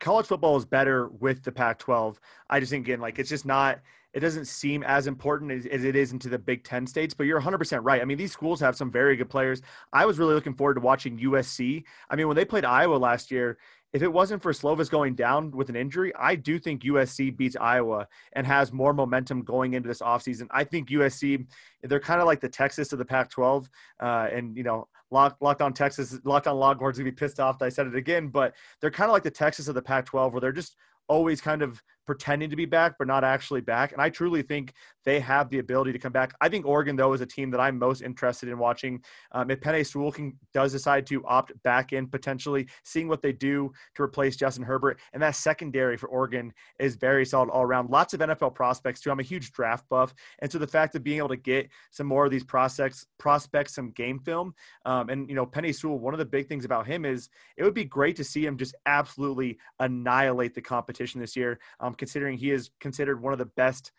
college 0.00 0.26
football 0.26 0.56
is 0.56 0.64
better 0.64 1.08
with 1.08 1.42
the 1.42 1.52
Pac-12. 1.52 2.16
I 2.48 2.60
just 2.60 2.70
think 2.70 2.86
again, 2.86 3.00
like 3.00 3.18
it's 3.18 3.30
just 3.30 3.46
not. 3.46 3.80
It 4.12 4.18
doesn't 4.18 4.46
seem 4.46 4.82
as 4.82 5.06
important 5.06 5.52
as, 5.52 5.66
as, 5.66 5.84
it 5.84 5.94
is 5.94 6.10
into 6.10 6.28
the 6.28 6.36
Big 6.36 6.64
Ten 6.64 6.84
states, 6.84 7.14
but 7.14 7.28
you're 7.28 7.40
100% 7.40 7.78
right. 7.84 8.02
I 8.02 8.04
mean, 8.04 8.18
these 8.18 8.32
schools 8.32 8.58
have 8.58 8.74
some 8.74 8.90
very 8.90 9.14
good 9.14 9.30
players. 9.30 9.62
I 9.92 10.04
was 10.04 10.18
really 10.18 10.34
looking 10.34 10.54
forward 10.54 10.74
to 10.74 10.80
watching 10.80 11.16
USC. 11.20 11.84
I 12.10 12.16
mean, 12.16 12.26
when 12.26 12.36
they 12.36 12.44
played 12.44 12.64
Iowa 12.64 12.96
last 12.96 13.30
year, 13.30 13.58
if 13.92 14.02
it 14.02 14.12
wasn't 14.12 14.42
for 14.42 14.52
Slovis 14.52 14.88
going 14.88 15.14
down 15.14 15.50
with 15.50 15.68
an 15.68 15.76
injury, 15.76 16.12
I 16.16 16.36
do 16.36 16.58
think 16.58 16.82
USC 16.82 17.36
beats 17.36 17.56
Iowa 17.60 18.06
and 18.34 18.46
has 18.46 18.72
more 18.72 18.92
momentum 18.92 19.42
going 19.42 19.74
into 19.74 19.88
this 19.88 20.00
offseason. 20.00 20.46
I 20.50 20.62
think 20.62 20.90
USC, 20.90 21.46
they're 21.82 21.98
kind 21.98 22.20
of 22.20 22.26
like 22.26 22.40
the 22.40 22.48
Texas 22.48 22.92
of 22.92 22.98
the 22.98 23.04
Pac 23.04 23.30
12. 23.30 23.68
Uh, 23.98 24.28
and, 24.32 24.56
you 24.56 24.62
know, 24.62 24.86
lock, 25.10 25.36
locked 25.40 25.60
on 25.60 25.72
Texas, 25.72 26.18
locked 26.24 26.46
on 26.46 26.56
Longhorns 26.56 26.98
to 26.98 27.04
be 27.04 27.10
pissed 27.10 27.40
off 27.40 27.58
that 27.58 27.64
I 27.64 27.70
said 27.70 27.88
it 27.88 27.96
again, 27.96 28.28
but 28.28 28.54
they're 28.80 28.92
kind 28.92 29.10
of 29.10 29.12
like 29.12 29.24
the 29.24 29.30
Texas 29.30 29.66
of 29.66 29.74
the 29.74 29.82
Pac 29.82 30.06
12 30.06 30.34
where 30.34 30.40
they're 30.40 30.52
just 30.52 30.76
always 31.08 31.40
kind 31.40 31.60
of 31.60 31.82
pretending 32.10 32.50
to 32.50 32.56
be 32.56 32.66
back, 32.66 32.96
but 32.98 33.06
not 33.06 33.22
actually 33.22 33.60
back. 33.60 33.92
And 33.92 34.02
I 34.02 34.10
truly 34.10 34.42
think 34.42 34.72
they 35.04 35.20
have 35.20 35.48
the 35.48 35.60
ability 35.60 35.92
to 35.92 35.98
come 36.00 36.10
back. 36.10 36.34
I 36.40 36.48
think 36.48 36.66
Oregon, 36.66 36.96
though, 36.96 37.12
is 37.12 37.20
a 37.20 37.26
team 37.26 37.52
that 37.52 37.60
I'm 37.60 37.78
most 37.78 38.02
interested 38.02 38.48
in 38.48 38.58
watching. 38.58 39.04
Um, 39.30 39.48
if 39.48 39.60
Penei 39.60 39.86
Sewell 39.86 40.10
can, 40.10 40.36
does 40.52 40.72
decide 40.72 41.06
to 41.06 41.24
opt 41.24 41.52
back 41.62 41.92
in 41.92 42.08
potentially, 42.08 42.66
seeing 42.84 43.06
what 43.06 43.22
they 43.22 43.32
do 43.32 43.70
to 43.94 44.02
replace 44.02 44.34
Justin 44.34 44.64
Herbert. 44.64 44.98
And 45.12 45.22
that 45.22 45.36
secondary 45.36 45.96
for 45.96 46.08
Oregon 46.08 46.52
is 46.80 46.96
very 46.96 47.24
solid 47.24 47.48
all 47.48 47.62
around. 47.62 47.90
Lots 47.90 48.12
of 48.12 48.18
NFL 48.18 48.56
prospects, 48.56 49.00
too. 49.00 49.12
I'm 49.12 49.20
a 49.20 49.22
huge 49.22 49.52
draft 49.52 49.88
buff. 49.88 50.12
And 50.40 50.50
so 50.50 50.58
the 50.58 50.66
fact 50.66 50.96
of 50.96 51.04
being 51.04 51.18
able 51.18 51.28
to 51.28 51.36
get 51.36 51.68
some 51.92 52.08
more 52.08 52.24
of 52.24 52.32
these 52.32 52.42
prospects, 52.42 53.06
prospects 53.20 53.76
some 53.76 53.92
game 53.92 54.18
film. 54.18 54.52
Um, 54.84 55.10
and, 55.10 55.28
you 55.28 55.36
know, 55.36 55.46
Penei 55.46 55.72
Sewell, 55.72 56.00
one 56.00 56.12
of 56.12 56.18
the 56.18 56.26
big 56.26 56.48
things 56.48 56.64
about 56.64 56.88
him 56.88 57.04
is 57.04 57.28
it 57.56 57.62
would 57.62 57.72
be 57.72 57.84
great 57.84 58.16
to 58.16 58.24
see 58.24 58.44
him 58.44 58.58
just 58.58 58.74
absolutely 58.86 59.58
annihilate 59.78 60.54
the 60.54 60.60
competition 60.60 61.20
this 61.20 61.36
year. 61.36 61.60
Um, 61.78 61.94
considering 62.00 62.36
he 62.36 62.50
is 62.50 62.70
considered 62.80 63.22
one 63.22 63.32
of 63.32 63.38
the 63.38 63.46
best 63.46 63.92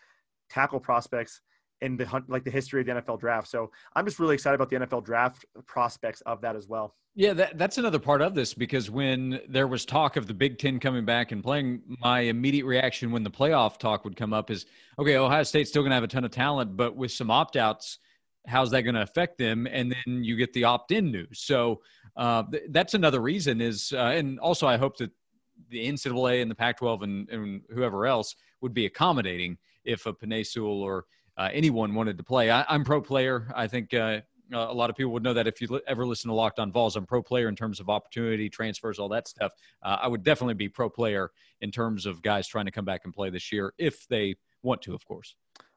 tackle 0.49 0.81
prospects 0.81 1.39
in 1.79 1.95
the 1.95 2.23
like 2.27 2.43
the 2.43 2.51
history 2.51 2.81
of 2.81 2.87
the 2.87 2.93
NFL 2.93 3.19
draft. 3.19 3.47
So 3.47 3.71
I'm 3.95 4.05
just 4.05 4.19
really 4.19 4.33
excited 4.33 4.55
about 4.55 4.69
the 4.69 4.75
NFL 4.75 5.05
draft 5.05 5.45
prospects 5.65 6.21
of 6.21 6.41
that 6.41 6.57
as 6.57 6.67
well. 6.67 6.95
Yeah, 7.13 7.33
that, 7.33 7.57
that's 7.57 7.77
another 7.77 7.99
part 7.99 8.21
of 8.21 8.35
this 8.35 8.53
because 8.53 8.89
when 8.89 9.41
there 9.49 9.67
was 9.67 9.85
talk 9.85 10.15
of 10.15 10.27
the 10.27 10.33
Big 10.33 10.57
Ten 10.57 10.79
coming 10.79 11.03
back 11.03 11.33
and 11.33 11.43
playing, 11.43 11.81
my 11.99 12.21
immediate 12.21 12.65
reaction 12.65 13.11
when 13.11 13.23
the 13.23 13.29
playoff 13.29 13.77
talk 13.77 14.05
would 14.05 14.15
come 14.15 14.31
up 14.31 14.49
is, 14.49 14.65
okay, 14.97 15.17
Ohio 15.17 15.43
State's 15.43 15.69
still 15.69 15.81
going 15.81 15.89
to 15.89 15.95
have 15.95 16.05
a 16.05 16.07
ton 16.07 16.23
of 16.23 16.31
talent, 16.31 16.77
but 16.77 16.95
with 16.95 17.11
some 17.11 17.29
opt 17.29 17.57
outs, 17.57 17.99
how's 18.47 18.71
that 18.71 18.83
going 18.83 18.95
to 18.95 19.01
affect 19.01 19.37
them? 19.37 19.67
And 19.67 19.91
then 19.91 20.23
you 20.23 20.37
get 20.37 20.53
the 20.53 20.63
opt 20.63 20.93
in 20.93 21.11
news. 21.11 21.41
So 21.41 21.81
uh, 22.15 22.43
th- 22.43 22.63
that's 22.69 22.93
another 22.93 23.19
reason 23.19 23.59
is, 23.59 23.91
uh, 23.93 24.13
and 24.15 24.39
also 24.39 24.65
I 24.65 24.77
hope 24.77 24.95
that 24.97 25.11
the 25.69 25.87
NCAA 25.87 26.41
and 26.41 26.49
the 26.49 26.55
Pac-12 26.55 27.03
and, 27.03 27.29
and 27.29 27.61
whoever 27.73 28.05
else 28.05 28.35
would 28.61 28.73
be 28.73 28.85
accommodating 28.85 29.57
if 29.83 30.05
a 30.05 30.13
Penei 30.13 30.45
Sewell 30.45 30.81
or 30.81 31.05
uh, 31.37 31.49
anyone 31.53 31.93
wanted 31.93 32.17
to 32.17 32.23
play. 32.23 32.51
I, 32.51 32.65
am 32.73 32.83
pro 32.83 33.01
player. 33.01 33.51
I 33.55 33.67
think 33.67 33.93
uh, 33.93 34.21
a 34.53 34.73
lot 34.73 34.89
of 34.89 34.95
people 34.95 35.11
would 35.13 35.23
know 35.23 35.33
that 35.33 35.47
if 35.47 35.61
you 35.61 35.67
li- 35.67 35.81
ever 35.87 36.05
listen 36.05 36.29
to 36.29 36.35
Locked 36.35 36.59
On 36.59 36.71
Vols, 36.71 36.95
I'm 36.95 37.05
pro 37.05 37.23
player 37.23 37.47
in 37.47 37.55
terms 37.55 37.79
of 37.79 37.89
opportunity, 37.89 38.49
transfers, 38.49 38.99
all 38.99 39.09
that 39.09 39.27
stuff. 39.27 39.53
Uh, 39.81 39.97
I 40.01 40.07
would 40.07 40.23
definitely 40.23 40.55
be 40.55 40.69
pro 40.69 40.89
player 40.89 41.31
in 41.61 41.71
terms 41.71 42.05
of 42.05 42.21
guys 42.21 42.47
trying 42.47 42.65
to 42.65 42.71
come 42.71 42.85
back 42.85 43.01
and 43.05 43.13
play 43.13 43.29
this 43.29 43.51
year 43.51 43.73
if 43.77 44.07
they 44.07 44.35
want 44.63 44.81
to, 44.83 44.93
of 44.93 45.05
course. 45.05 45.35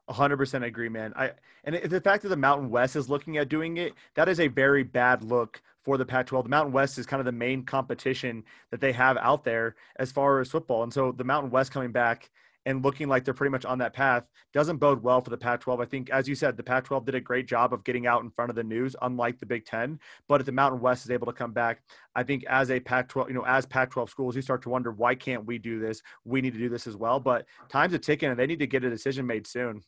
100% 0.09 0.63
agree, 0.63 0.89
man. 0.89 1.13
I 1.15 1.31
and 1.63 1.75
the 1.75 2.01
fact 2.01 2.23
that 2.23 2.29
the 2.29 2.37
Mountain 2.37 2.69
West 2.69 2.95
is 2.95 3.09
looking 3.09 3.37
at 3.37 3.49
doing 3.49 3.77
it, 3.77 3.93
that 4.15 4.29
is 4.29 4.39
a 4.39 4.47
very 4.47 4.83
bad 4.83 5.23
look 5.23 5.61
for 5.83 5.97
the 5.97 6.05
Pac-12. 6.05 6.43
The 6.43 6.49
Mountain 6.49 6.73
West 6.73 6.97
is 6.97 7.05
kind 7.05 7.19
of 7.19 7.25
the 7.25 7.31
main 7.31 7.63
competition 7.63 8.43
that 8.71 8.81
they 8.81 8.91
have 8.91 9.17
out 9.17 9.43
there 9.43 9.75
as 9.97 10.11
far 10.11 10.39
as 10.39 10.51
football, 10.51 10.83
and 10.83 10.93
so 10.93 11.11
the 11.11 11.23
Mountain 11.23 11.51
West 11.51 11.71
coming 11.71 11.91
back 11.91 12.29
and 12.65 12.83
looking 12.83 13.07
like 13.07 13.23
they're 13.23 13.33
pretty 13.33 13.51
much 13.51 13.65
on 13.65 13.77
that 13.77 13.93
path 13.93 14.23
doesn't 14.53 14.77
bode 14.77 15.03
well 15.03 15.21
for 15.21 15.29
the 15.29 15.37
Pac 15.37 15.61
12. 15.61 15.79
I 15.79 15.85
think, 15.85 16.09
as 16.09 16.27
you 16.27 16.35
said, 16.35 16.57
the 16.57 16.63
Pac 16.63 16.85
12 16.85 17.05
did 17.05 17.15
a 17.15 17.21
great 17.21 17.47
job 17.47 17.73
of 17.73 17.83
getting 17.83 18.07
out 18.07 18.23
in 18.23 18.31
front 18.31 18.49
of 18.49 18.55
the 18.55 18.63
news, 18.63 18.95
unlike 19.01 19.39
the 19.39 19.45
Big 19.45 19.65
Ten. 19.65 19.99
But 20.27 20.39
if 20.39 20.45
the 20.45 20.51
Mountain 20.51 20.81
West 20.81 21.05
is 21.05 21.11
able 21.11 21.27
to 21.27 21.33
come 21.33 21.53
back, 21.53 21.83
I 22.15 22.23
think 22.23 22.43
as 22.45 22.71
a 22.71 22.79
Pac 22.79 23.09
12, 23.09 23.29
you 23.29 23.35
know, 23.35 23.45
as 23.45 23.65
Pac 23.65 23.91
12 23.91 24.09
schools, 24.09 24.35
you 24.35 24.41
start 24.41 24.63
to 24.63 24.69
wonder, 24.69 24.91
why 24.91 25.13
can't 25.13 25.45
we 25.45 25.57
do 25.57 25.79
this? 25.79 26.01
We 26.23 26.41
need 26.41 26.53
to 26.53 26.59
do 26.59 26.69
this 26.69 26.87
as 26.87 26.95
well. 26.95 27.19
But 27.19 27.45
time's 27.69 27.93
a 27.93 27.99
ticking 27.99 28.29
and 28.29 28.39
they 28.39 28.47
need 28.47 28.59
to 28.59 28.67
get 28.67 28.83
a 28.83 28.89
decision 28.89 29.27
made 29.27 29.45
soon. 29.45 29.83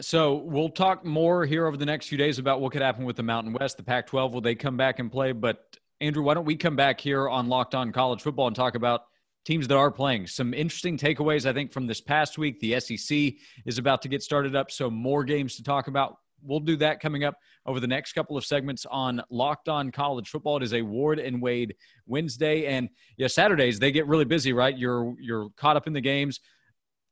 So 0.00 0.34
we'll 0.34 0.68
talk 0.68 1.04
more 1.04 1.46
here 1.46 1.66
over 1.66 1.76
the 1.76 1.86
next 1.86 2.08
few 2.08 2.18
days 2.18 2.38
about 2.38 2.60
what 2.60 2.72
could 2.72 2.82
happen 2.82 3.04
with 3.04 3.16
the 3.16 3.22
Mountain 3.22 3.54
West, 3.54 3.78
the 3.78 3.82
Pac 3.82 4.06
12. 4.06 4.34
Will 4.34 4.40
they 4.40 4.54
come 4.54 4.76
back 4.76 4.98
and 4.98 5.10
play? 5.10 5.32
But 5.32 5.76
Andrew, 6.00 6.22
why 6.22 6.34
don't 6.34 6.44
we 6.44 6.56
come 6.56 6.76
back 6.76 7.00
here 7.00 7.28
on 7.28 7.48
Locked 7.48 7.74
On 7.74 7.90
College 7.90 8.22
Football 8.22 8.48
and 8.48 8.54
talk 8.54 8.74
about 8.74 9.02
teams 9.44 9.66
that 9.66 9.76
are 9.76 9.90
playing? 9.90 10.26
Some 10.26 10.52
interesting 10.52 10.98
takeaways, 10.98 11.48
I 11.48 11.54
think, 11.54 11.72
from 11.72 11.86
this 11.86 12.02
past 12.02 12.36
week. 12.38 12.60
The 12.60 12.78
SEC 12.78 13.32
is 13.64 13.78
about 13.78 14.02
to 14.02 14.08
get 14.08 14.22
started 14.22 14.54
up, 14.54 14.70
so 14.70 14.90
more 14.90 15.24
games 15.24 15.56
to 15.56 15.62
talk 15.62 15.88
about. 15.88 16.18
We'll 16.42 16.60
do 16.60 16.76
that 16.76 17.00
coming 17.00 17.24
up 17.24 17.36
over 17.66 17.80
the 17.80 17.88
next 17.88 18.12
couple 18.12 18.36
of 18.36 18.44
segments 18.44 18.86
on 18.90 19.22
Locked 19.30 19.68
On 19.68 19.90
College 19.90 20.28
Football. 20.28 20.58
It 20.58 20.62
is 20.64 20.74
a 20.74 20.82
Ward 20.82 21.18
and 21.18 21.42
Wade 21.42 21.74
Wednesday, 22.06 22.66
and 22.66 22.90
yeah, 23.16 23.26
Saturdays 23.26 23.80
they 23.80 23.90
get 23.90 24.06
really 24.06 24.26
busy, 24.26 24.52
right? 24.52 24.76
You're 24.76 25.16
you're 25.18 25.48
caught 25.56 25.76
up 25.76 25.88
in 25.88 25.94
the 25.94 26.00
games 26.00 26.38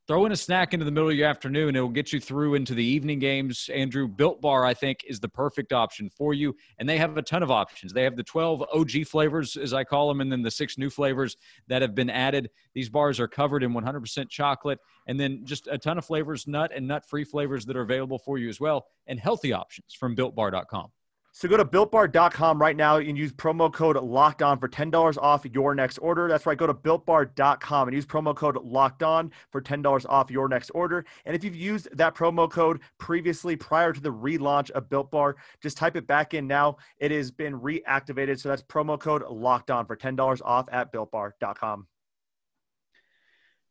throw 0.07 0.25
in 0.25 0.31
a 0.31 0.37
snack 0.37 0.73
into 0.73 0.85
the 0.85 0.91
middle 0.91 1.09
of 1.09 1.15
your 1.15 1.27
afternoon. 1.27 1.75
It'll 1.75 1.89
get 1.89 2.13
you 2.13 2.21
through 2.21 2.55
into 2.55 2.73
the 2.73 2.83
evening 2.83 3.19
games. 3.19 3.69
Andrew, 3.73 4.07
Built 4.07 4.41
Bar, 4.41 4.65
I 4.65 4.73
think, 4.73 5.03
is 5.05 5.19
the 5.19 5.27
perfect 5.27 5.73
option 5.73 6.09
for 6.09 6.33
you. 6.33 6.55
And 6.79 6.87
they 6.87 6.97
have 6.97 7.17
a 7.17 7.21
ton 7.21 7.43
of 7.43 7.51
options. 7.51 7.91
They 7.91 8.03
have 8.03 8.15
the 8.15 8.23
12 8.23 8.63
OG 8.73 9.05
flavors, 9.07 9.57
as 9.57 9.73
I 9.73 9.83
call 9.83 10.07
them, 10.07 10.21
and 10.21 10.31
then 10.31 10.41
the 10.41 10.51
six 10.51 10.77
new 10.77 10.89
flavors 10.89 11.35
that 11.67 11.81
have 11.81 11.93
been 11.93 12.09
added. 12.09 12.49
These 12.73 12.89
bars 12.89 13.19
are 13.19 13.27
covered 13.27 13.63
in 13.63 13.73
100% 13.73 14.29
chocolate, 14.29 14.79
and 15.07 15.19
then 15.19 15.41
just 15.43 15.67
a 15.67 15.77
ton 15.77 15.97
of 15.97 16.05
flavors, 16.05 16.47
nut 16.47 16.71
and 16.73 16.87
nut 16.87 17.05
free 17.05 17.25
flavors 17.25 17.65
that 17.65 17.75
are 17.75 17.81
available 17.81 18.19
for 18.19 18.37
you 18.37 18.47
as 18.47 18.61
well, 18.61 18.87
and 19.07 19.19
healthy 19.19 19.51
options 19.51 19.93
from 19.93 20.15
builtbar.com. 20.15 20.89
So 21.37 21.47
go 21.47 21.55
to 21.55 21.65
builtbar.com 21.65 22.59
right 22.59 22.75
now 22.75 22.97
and 22.97 23.15
use 23.15 23.31
promo 23.31 23.71
code 23.71 23.95
locked 23.95 24.41
on 24.41 24.57
for 24.57 24.67
$10 24.67 25.17
off 25.19 25.45
your 25.45 25.75
next 25.75 25.99
order. 25.99 26.27
That's 26.27 26.47
right. 26.47 26.57
Go 26.57 26.65
to 26.65 26.73
builtbar.com 26.73 27.87
and 27.87 27.93
use 27.93 28.07
promo 28.07 28.35
code 28.35 28.55
locked 28.55 29.03
on 29.03 29.31
for 29.51 29.61
$10 29.61 30.05
off 30.09 30.31
your 30.31 30.49
next 30.49 30.71
order. 30.71 31.05
And 31.25 31.35
if 31.35 31.43
you've 31.43 31.55
used 31.55 31.95
that 31.95 32.15
promo 32.15 32.49
code 32.49 32.79
previously 32.97 33.55
prior 33.55 33.93
to 33.93 34.01
the 34.01 34.11
relaunch 34.11 34.71
of 34.71 34.89
Built 34.89 35.11
Bar, 35.11 35.35
just 35.61 35.77
type 35.77 35.95
it 35.95 36.07
back 36.07 36.33
in 36.33 36.47
now. 36.47 36.77
It 36.97 37.11
has 37.11 37.29
been 37.29 37.53
reactivated. 37.59 38.39
So 38.39 38.49
that's 38.49 38.63
promo 38.63 38.99
code 38.99 39.21
locked 39.29 39.69
on 39.69 39.85
for 39.85 39.95
$10 39.95 40.41
off 40.43 40.65
at 40.71 40.91
builtbar.com. 40.91 41.85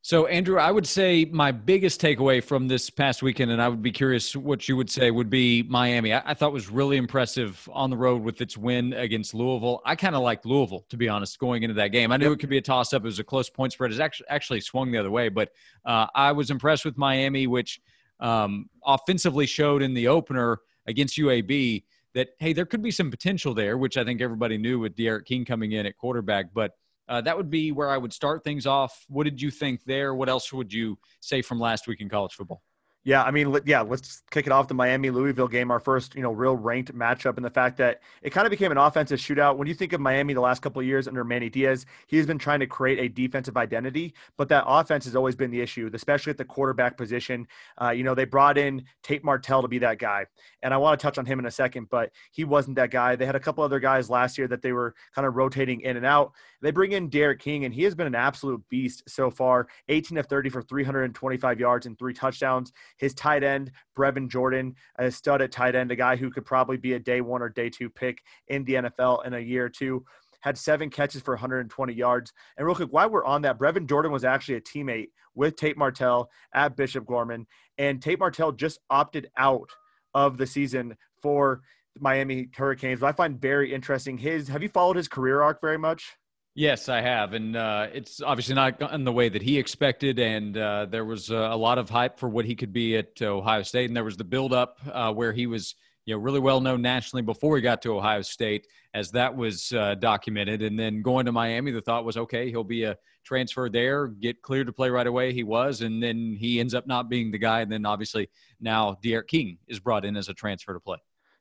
So, 0.07 0.27
Andrew, 0.27 0.61
I 0.61 0.71
would 0.71 0.87
say 0.87 1.25
my 1.25 1.51
biggest 1.51 2.01
takeaway 2.01 2.41
from 2.41 2.69
this 2.69 2.91
past 2.91 3.25
weekend, 3.25 3.51
and 3.51 3.61
I 3.61 3.67
would 3.67 3.83
be 3.83 3.91
curious 3.91 4.37
what 4.37 4.69
you 4.69 4.77
would 4.77 4.89
say, 4.89 5.11
would 5.11 5.29
be 5.29 5.65
Miami. 5.65 6.13
I, 6.13 6.23
I 6.27 6.35
thought 6.35 6.53
was 6.53 6.71
really 6.71 6.97
impressive 6.97 7.69
on 7.73 7.91
the 7.91 7.97
road 7.97 8.23
with 8.23 8.41
its 8.41 8.57
win 8.57 8.93
against 8.93 9.35
Louisville. 9.35 9.83
I 9.85 9.97
kind 9.97 10.15
of 10.15 10.23
liked 10.23 10.47
Louisville, 10.47 10.87
to 10.91 10.97
be 10.97 11.09
honest, 11.09 11.41
going 11.41 11.65
into 11.65 11.75
that 11.75 11.89
game. 11.89 12.13
I 12.13 12.19
knew 12.19 12.31
it 12.31 12.39
could 12.39 12.49
be 12.49 12.57
a 12.57 12.63
toss 12.63 12.93
up. 12.93 13.03
It 13.03 13.07
was 13.07 13.19
a 13.19 13.25
close 13.25 13.51
point 13.51 13.73
spread. 13.73 13.91
It 13.91 13.99
actually, 13.99 14.29
actually 14.29 14.61
swung 14.61 14.93
the 14.93 14.99
other 14.99 15.11
way, 15.11 15.29
but 15.29 15.51
uh, 15.85 16.07
I 16.15 16.31
was 16.31 16.53
impressed 16.53 16.85
with 16.85 16.97
Miami, 16.97 17.49
which 17.49 17.81
um, 18.21 18.71
offensively 18.85 19.47
showed 19.47 19.83
in 19.83 19.93
the 19.93 20.07
opener 20.07 20.61
against 20.87 21.19
UAB 21.19 21.83
that, 22.15 22.29
hey, 22.39 22.53
there 22.53 22.65
could 22.65 22.81
be 22.81 22.93
some 22.93 23.11
potential 23.11 23.55
there, 23.55 23.77
which 23.77 23.97
I 23.97 24.05
think 24.05 24.21
everybody 24.21 24.57
knew 24.57 24.79
with 24.79 24.95
D'Eriq 24.95 25.25
King 25.25 25.45
coming 25.45 25.73
in 25.73 25.85
at 25.85 25.99
quarterback. 25.99 26.55
But 26.55 26.77
uh, 27.09 27.21
that 27.23 27.37
would 27.37 27.51
be 27.51 27.73
where 27.73 27.91
I 27.91 27.99
would 27.99 28.13
start 28.13 28.45
things 28.45 28.67
off. 28.67 29.05
What 29.09 29.25
did 29.25 29.41
you 29.41 29.51
think 29.51 29.85
there? 29.85 30.15
What 30.15 30.29
else 30.29 30.53
would 30.53 30.73
you 30.73 30.99
say 31.21 31.43
from 31.43 31.61
last 31.61 31.87
week 31.87 32.01
in 32.01 32.09
college 32.09 32.35
football? 32.35 32.63
Yeah, 33.07 33.23
I 33.23 33.31
mean, 33.31 33.57
yeah, 33.67 33.83
let's 33.83 34.25
kick 34.33 34.49
it 34.49 34.53
off 34.53 34.67
the 34.67 34.75
Miami 34.75 35.11
Louisville 35.11 35.47
game, 35.47 35.71
our 35.71 35.79
first, 35.79 36.17
you 36.17 36.23
know, 36.23 36.33
real 36.33 36.57
ranked 36.57 36.93
matchup, 36.93 37.37
and 37.37 37.45
the 37.45 37.51
fact 37.51 37.77
that 37.77 38.03
it 38.21 38.31
kind 38.31 38.49
of 38.49 38.51
became 38.51 38.73
an 38.73 38.79
offensive 38.79 39.21
shootout. 39.21 39.57
When 39.57 39.69
you 39.69 39.75
think 39.75 39.93
of 39.93 40.01
Miami 40.01 40.35
the 40.35 40.41
last 40.41 40.61
couple 40.61 40.81
of 40.81 40.89
years 40.89 41.07
under 41.07 41.23
Manny 41.23 41.49
Diaz, 41.49 41.87
he's 42.09 42.27
been 42.27 42.37
trying 42.37 42.59
to 42.59 42.67
create 42.67 42.99
a 42.99 43.09
defensive 43.09 43.57
identity, 43.57 44.13
but 44.37 44.49
that 44.49 44.65
offense 44.67 45.05
has 45.05 45.15
always 45.15 45.37
been 45.37 45.53
the 45.53 45.61
issue, 45.61 45.89
especially 45.95 46.31
at 46.31 46.37
the 46.37 46.45
quarterback 46.45 46.97
position. 46.97 47.47
Uh, 47.81 47.91
you 47.91 48.03
know, 48.03 48.17
they 48.17 48.25
brought 48.25 48.59
in 48.59 48.83
Tate 49.05 49.23
Martell 49.23 49.63
to 49.63 49.69
be 49.69 49.79
that 49.79 50.01
guy, 50.01 50.27
and 50.65 50.75
I 50.75 50.77
want 50.77 50.99
to 50.99 51.05
touch 51.05 51.17
on 51.17 51.27
him 51.27 51.39
in 51.39 51.47
a 51.47 51.51
second, 51.53 51.89
but 51.89 52.11
he 52.33 52.43
wasn't 52.43 52.75
that 52.75 52.91
guy. 52.91 53.15
They 53.15 53.25
had 53.25 53.37
a 53.37 53.41
couple 53.41 53.63
other 53.63 53.79
guys 53.79 54.11
last 54.11 54.37
year 54.37 54.49
that 54.49 54.63
they 54.63 54.73
were 54.73 54.97
kind 55.15 55.29
of 55.29 55.37
rotating 55.37 55.81
in 55.83 55.97
and 55.97 56.07
out. 56.07 56.33
They 56.67 56.73
bring 56.73 56.91
in 56.91 57.09
D'Eriq 57.09 57.39
King, 57.39 57.65
and 57.65 57.73
he 57.73 57.85
has 57.85 57.95
been 57.95 58.09
an 58.09 58.17
absolute 58.17 58.61
beast 58.69 59.05
so 59.07 59.31
far 59.31 59.69
18 59.89 60.19
of 60.19 60.27
30 60.27 60.51
for 60.51 60.63
325 60.63 61.61
yards 61.61 61.87
and 61.87 61.97
three 61.97 62.13
touchdowns. 62.13 62.73
His 62.97 63.15
tight 63.15 63.45
end, 63.45 63.71
Brevin 63.97 64.29
Jordan, 64.29 64.75
a 64.99 65.09
stud 65.13 65.43
at 65.43 65.53
tight 65.53 65.77
end, 65.77 65.93
a 65.93 65.97
guy 65.97 66.17
who 66.17 66.29
could 66.29 66.45
probably 66.45 66.77
be 66.77 66.95
a 66.95 66.99
day 66.99 67.21
one 67.21 67.41
or 67.41 67.49
day 67.49 67.71
two 67.71 67.89
pick 67.89 68.21
in 68.49 68.65
the 68.65 68.75
NFL 68.75 69.25
in 69.25 69.35
a 69.35 69.39
year 69.39 69.67
or 69.67 69.69
two 69.69 70.05
had 70.41 70.59
seven 70.59 70.91
catches 70.91 71.23
for 71.23 71.35
120 71.35 71.93
yards. 71.93 72.33
And 72.57 72.67
real 72.67 72.75
quick, 72.75 72.93
while 72.93 73.11
we're 73.11 73.25
on 73.25 73.43
that, 73.43 73.61
Brevin 73.61 73.89
Jordan 73.89 74.11
was 74.11 74.25
actually 74.25 74.57
a 74.57 74.61
teammate 74.61 75.11
with 75.37 75.55
Tate 75.55 75.79
Martell 75.79 76.31
at 76.53 76.75
Bishop 76.75 77.07
Gorman, 77.07 77.47
and 77.79 78.03
Tate 78.03 78.19
Martell 78.19 78.51
just 78.51 78.81
opted 78.91 79.31
out 79.37 79.71
of 80.15 80.37
the 80.37 80.49
season 80.49 80.97
for 81.23 81.61
Miami 81.97 82.49
Hurricanes. 82.57 82.99
But 82.99 83.07
I 83.07 83.13
find 83.13 83.41
very 83.41 83.73
interesting 83.73 84.19
his. 84.19 84.49
Have 84.49 84.65
you 84.65 84.69
followed 84.69 84.97
his 84.97 85.07
career 85.07 85.43
arc 85.43 85.61
very 85.61 85.79
much? 85.79 86.17
Yes, 86.59 86.89
I 86.89 87.03
have, 87.03 87.35
and 87.35 87.55
uh, 87.55 87.89
it's 87.93 88.23
obviously 88.23 88.55
not 88.55 88.81
in 88.95 89.05
the 89.05 89.13
way 89.13 89.29
that 89.29 89.43
he 89.43 89.59
expected. 89.59 90.19
And 90.19 90.57
uh, 90.57 90.87
there 90.87 91.05
was 91.05 91.31
uh, 91.31 91.51
a 91.53 91.57
lot 91.57 91.77
of 91.77 91.91
hype 91.91 92.19
for 92.19 92.31
what 92.31 92.47
he 92.47 92.55
could 92.55 92.73
be 92.73 92.97
at 92.97 93.21
Ohio 93.21 93.63
State, 93.63 93.91
and 93.91 93.95
there 93.95 94.05
was 94.05 94.17
the 94.17 94.25
build-up 94.25 94.79
uh, 94.91 95.13
where 95.13 95.35
he 95.35 95.47
was, 95.47 95.75
you 96.07 96.15
know, 96.15 96.19
really 96.19 96.41
well 96.41 96.63
known 96.63 96.81
nationally 96.81 97.21
before 97.21 97.57
he 97.57 97.63
got 97.63 97.83
to 97.83 97.95
Ohio 97.95 98.23
State, 98.23 98.69
as 98.95 99.11
that 99.11 99.37
was 99.37 99.71
uh, 99.75 99.97
documented. 99.97 100.63
And 100.63 100.79
then 100.79 101.03
going 101.03 101.27
to 101.27 101.33
Miami, 101.33 101.73
the 101.73 101.83
thought 101.83 102.07
was, 102.07 102.17
okay, 102.17 102.49
he'll 102.49 102.65
be 102.65 102.85
a 102.85 102.97
transfer 103.23 103.69
there, 103.69 104.07
get 104.07 104.41
cleared 104.41 104.69
to 104.69 104.73
play 104.73 104.89
right 104.89 105.07
away. 105.07 105.35
He 105.35 105.43
was, 105.43 105.83
and 105.83 106.03
then 106.03 106.35
he 106.41 106.59
ends 106.59 106.73
up 106.73 106.87
not 106.87 107.11
being 107.11 107.33
the 107.33 107.39
guy. 107.39 107.61
And 107.61 107.71
then 107.71 107.85
obviously 107.85 108.31
now 108.63 108.97
D'Eriq 109.03 109.27
King 109.27 109.59
is 109.69 109.79
brought 109.79 110.07
in 110.07 110.17
as 110.17 110.31
a 110.31 110.35
transfer 110.35 110.73
to 110.73 110.81
play. 110.81 110.97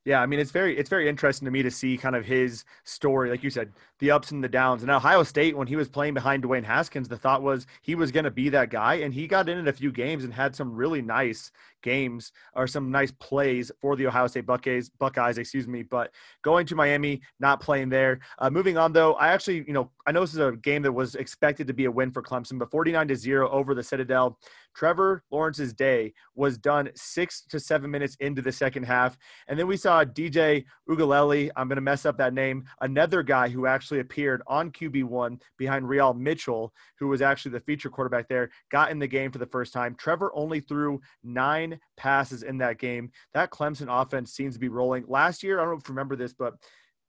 Yeah, 0.05 0.21
I 0.21 0.27
mean 0.27 0.39
it's 0.39 0.51
very 0.51 0.77
it's 0.77 0.89
very 0.89 1.09
interesting 1.09 1.45
to 1.45 1.51
me 1.51 1.63
to 1.63 1.71
see 1.71 1.97
kind 1.97 2.15
of 2.15 2.25
his 2.25 2.63
story, 2.83 3.31
like 3.31 3.43
you 3.43 3.49
said, 3.49 3.73
the 3.97 4.11
ups 4.11 4.31
and 4.31 4.43
the 4.43 4.47
downs. 4.47 4.83
And 4.83 4.91
Ohio 4.91 5.23
State, 5.23 5.57
when 5.57 5.65
he 5.67 5.75
was 5.75 5.89
playing 5.89 6.13
behind 6.13 6.43
Dwayne 6.43 6.63
Haskins, 6.63 7.07
the 7.07 7.17
thought 7.17 7.41
was 7.41 7.65
he 7.81 7.95
was 7.95 8.11
going 8.11 8.25
to 8.25 8.31
be 8.31 8.49
that 8.49 8.69
guy, 8.69 8.95
and 8.95 9.13
he 9.15 9.25
got 9.27 9.49
in 9.49 9.57
in 9.57 9.67
a 9.67 9.73
few 9.73 9.91
games 9.91 10.23
and 10.23 10.31
had 10.33 10.55
some 10.55 10.75
really 10.75 11.01
nice 11.01 11.51
games 11.85 12.31
or 12.53 12.65
some 12.65 12.89
nice 12.91 13.11
plays 13.11 13.71
for 13.79 13.95
the 13.95 14.07
Ohio 14.07 14.25
State 14.27 14.47
Buckeyes. 14.47 14.89
Buckeyes, 14.89 15.37
excuse 15.37 15.67
me. 15.67 15.83
But 15.83 16.11
going 16.41 16.65
to 16.65 16.75
Miami, 16.75 17.21
not 17.39 17.61
playing 17.61 17.89
there. 17.89 18.19
Uh, 18.39 18.49
moving 18.49 18.77
on 18.77 18.91
though, 18.91 19.13
I 19.13 19.27
actually, 19.29 19.63
you 19.67 19.73
know, 19.73 19.91
I 20.07 20.11
know 20.11 20.21
this 20.21 20.33
is 20.33 20.39
a 20.39 20.53
game 20.53 20.81
that 20.81 20.91
was 20.91 21.15
expected 21.15 21.67
to 21.67 21.73
be 21.73 21.85
a 21.85 21.91
win 21.91 22.11
for 22.11 22.23
Clemson, 22.23 22.57
but 22.57 22.71
49 22.71 23.07
to 23.07 23.15
zero 23.15 23.49
over 23.49 23.75
the 23.75 23.83
Citadel. 23.83 24.39
Trevor 24.75 25.23
Lawrence's 25.31 25.73
day 25.73 26.13
was 26.35 26.57
done 26.57 26.89
six 26.95 27.43
to 27.49 27.59
seven 27.59 27.89
minutes 27.89 28.17
into 28.19 28.41
the 28.41 28.51
second 28.51 28.83
half. 28.83 29.17
And 29.47 29.57
then 29.57 29.67
we 29.67 29.77
saw 29.77 30.03
DJ 30.03 30.65
Uiagalelei, 30.89 31.49
I'm 31.55 31.67
going 31.67 31.77
to 31.77 31.81
mess 31.81 32.05
up 32.05 32.17
that 32.17 32.33
name, 32.33 32.65
another 32.81 33.23
guy 33.23 33.47
who 33.47 33.67
actually 33.67 34.01
appeared 34.01 34.41
on 34.47 34.71
QB1 34.71 35.39
behind 35.57 35.87
Re-al 35.87 36.13
Mitchell, 36.13 36.73
who 36.99 37.07
was 37.07 37.21
actually 37.21 37.51
the 37.51 37.61
feature 37.61 37.89
quarterback 37.89 38.27
there, 38.27 38.49
got 38.69 38.91
in 38.91 38.99
the 38.99 39.07
game 39.07 39.31
for 39.31 39.37
the 39.39 39.45
first 39.45 39.71
time. 39.71 39.95
Trevor 39.95 40.31
only 40.35 40.59
threw 40.59 40.99
nine 41.23 41.74
passes 41.97 42.43
in 42.43 42.57
that 42.59 42.77
game. 42.79 43.11
That 43.33 43.51
Clemson 43.51 43.87
offense 43.89 44.33
seems 44.33 44.55
to 44.55 44.59
be 44.59 44.69
rolling. 44.69 45.05
Last 45.07 45.43
year, 45.43 45.59
I 45.59 45.63
don't 45.63 45.73
know 45.73 45.79
if 45.79 45.87
you 45.87 45.93
remember 45.93 46.15
this, 46.15 46.33
but 46.33 46.55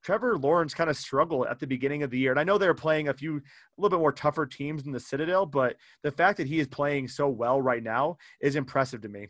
Trevor 0.02 0.38
Lawrence 0.38 0.72
kind 0.72 0.88
of 0.88 0.96
struggled 0.96 1.48
at 1.48 1.58
the 1.58 1.66
beginning 1.66 2.02
of 2.02 2.10
the 2.10 2.18
year. 2.18 2.30
And 2.30 2.38
I 2.38 2.44
know 2.44 2.58
they're 2.58 2.74
playing 2.74 3.08
a 3.08 3.14
few, 3.14 3.38
a 3.38 3.40
little 3.76 3.98
bit 3.98 4.00
more 4.00 4.12
tougher 4.12 4.46
teams 4.46 4.84
than 4.84 4.92
the 4.92 5.00
Citadel, 5.00 5.46
but 5.46 5.76
the 6.02 6.12
fact 6.12 6.36
that 6.38 6.46
he 6.46 6.60
is 6.60 6.68
playing 6.68 7.08
so 7.08 7.28
well 7.28 7.60
right 7.60 7.82
now 7.82 8.16
is 8.40 8.54
impressive 8.54 9.02
to 9.02 9.08
me. 9.08 9.28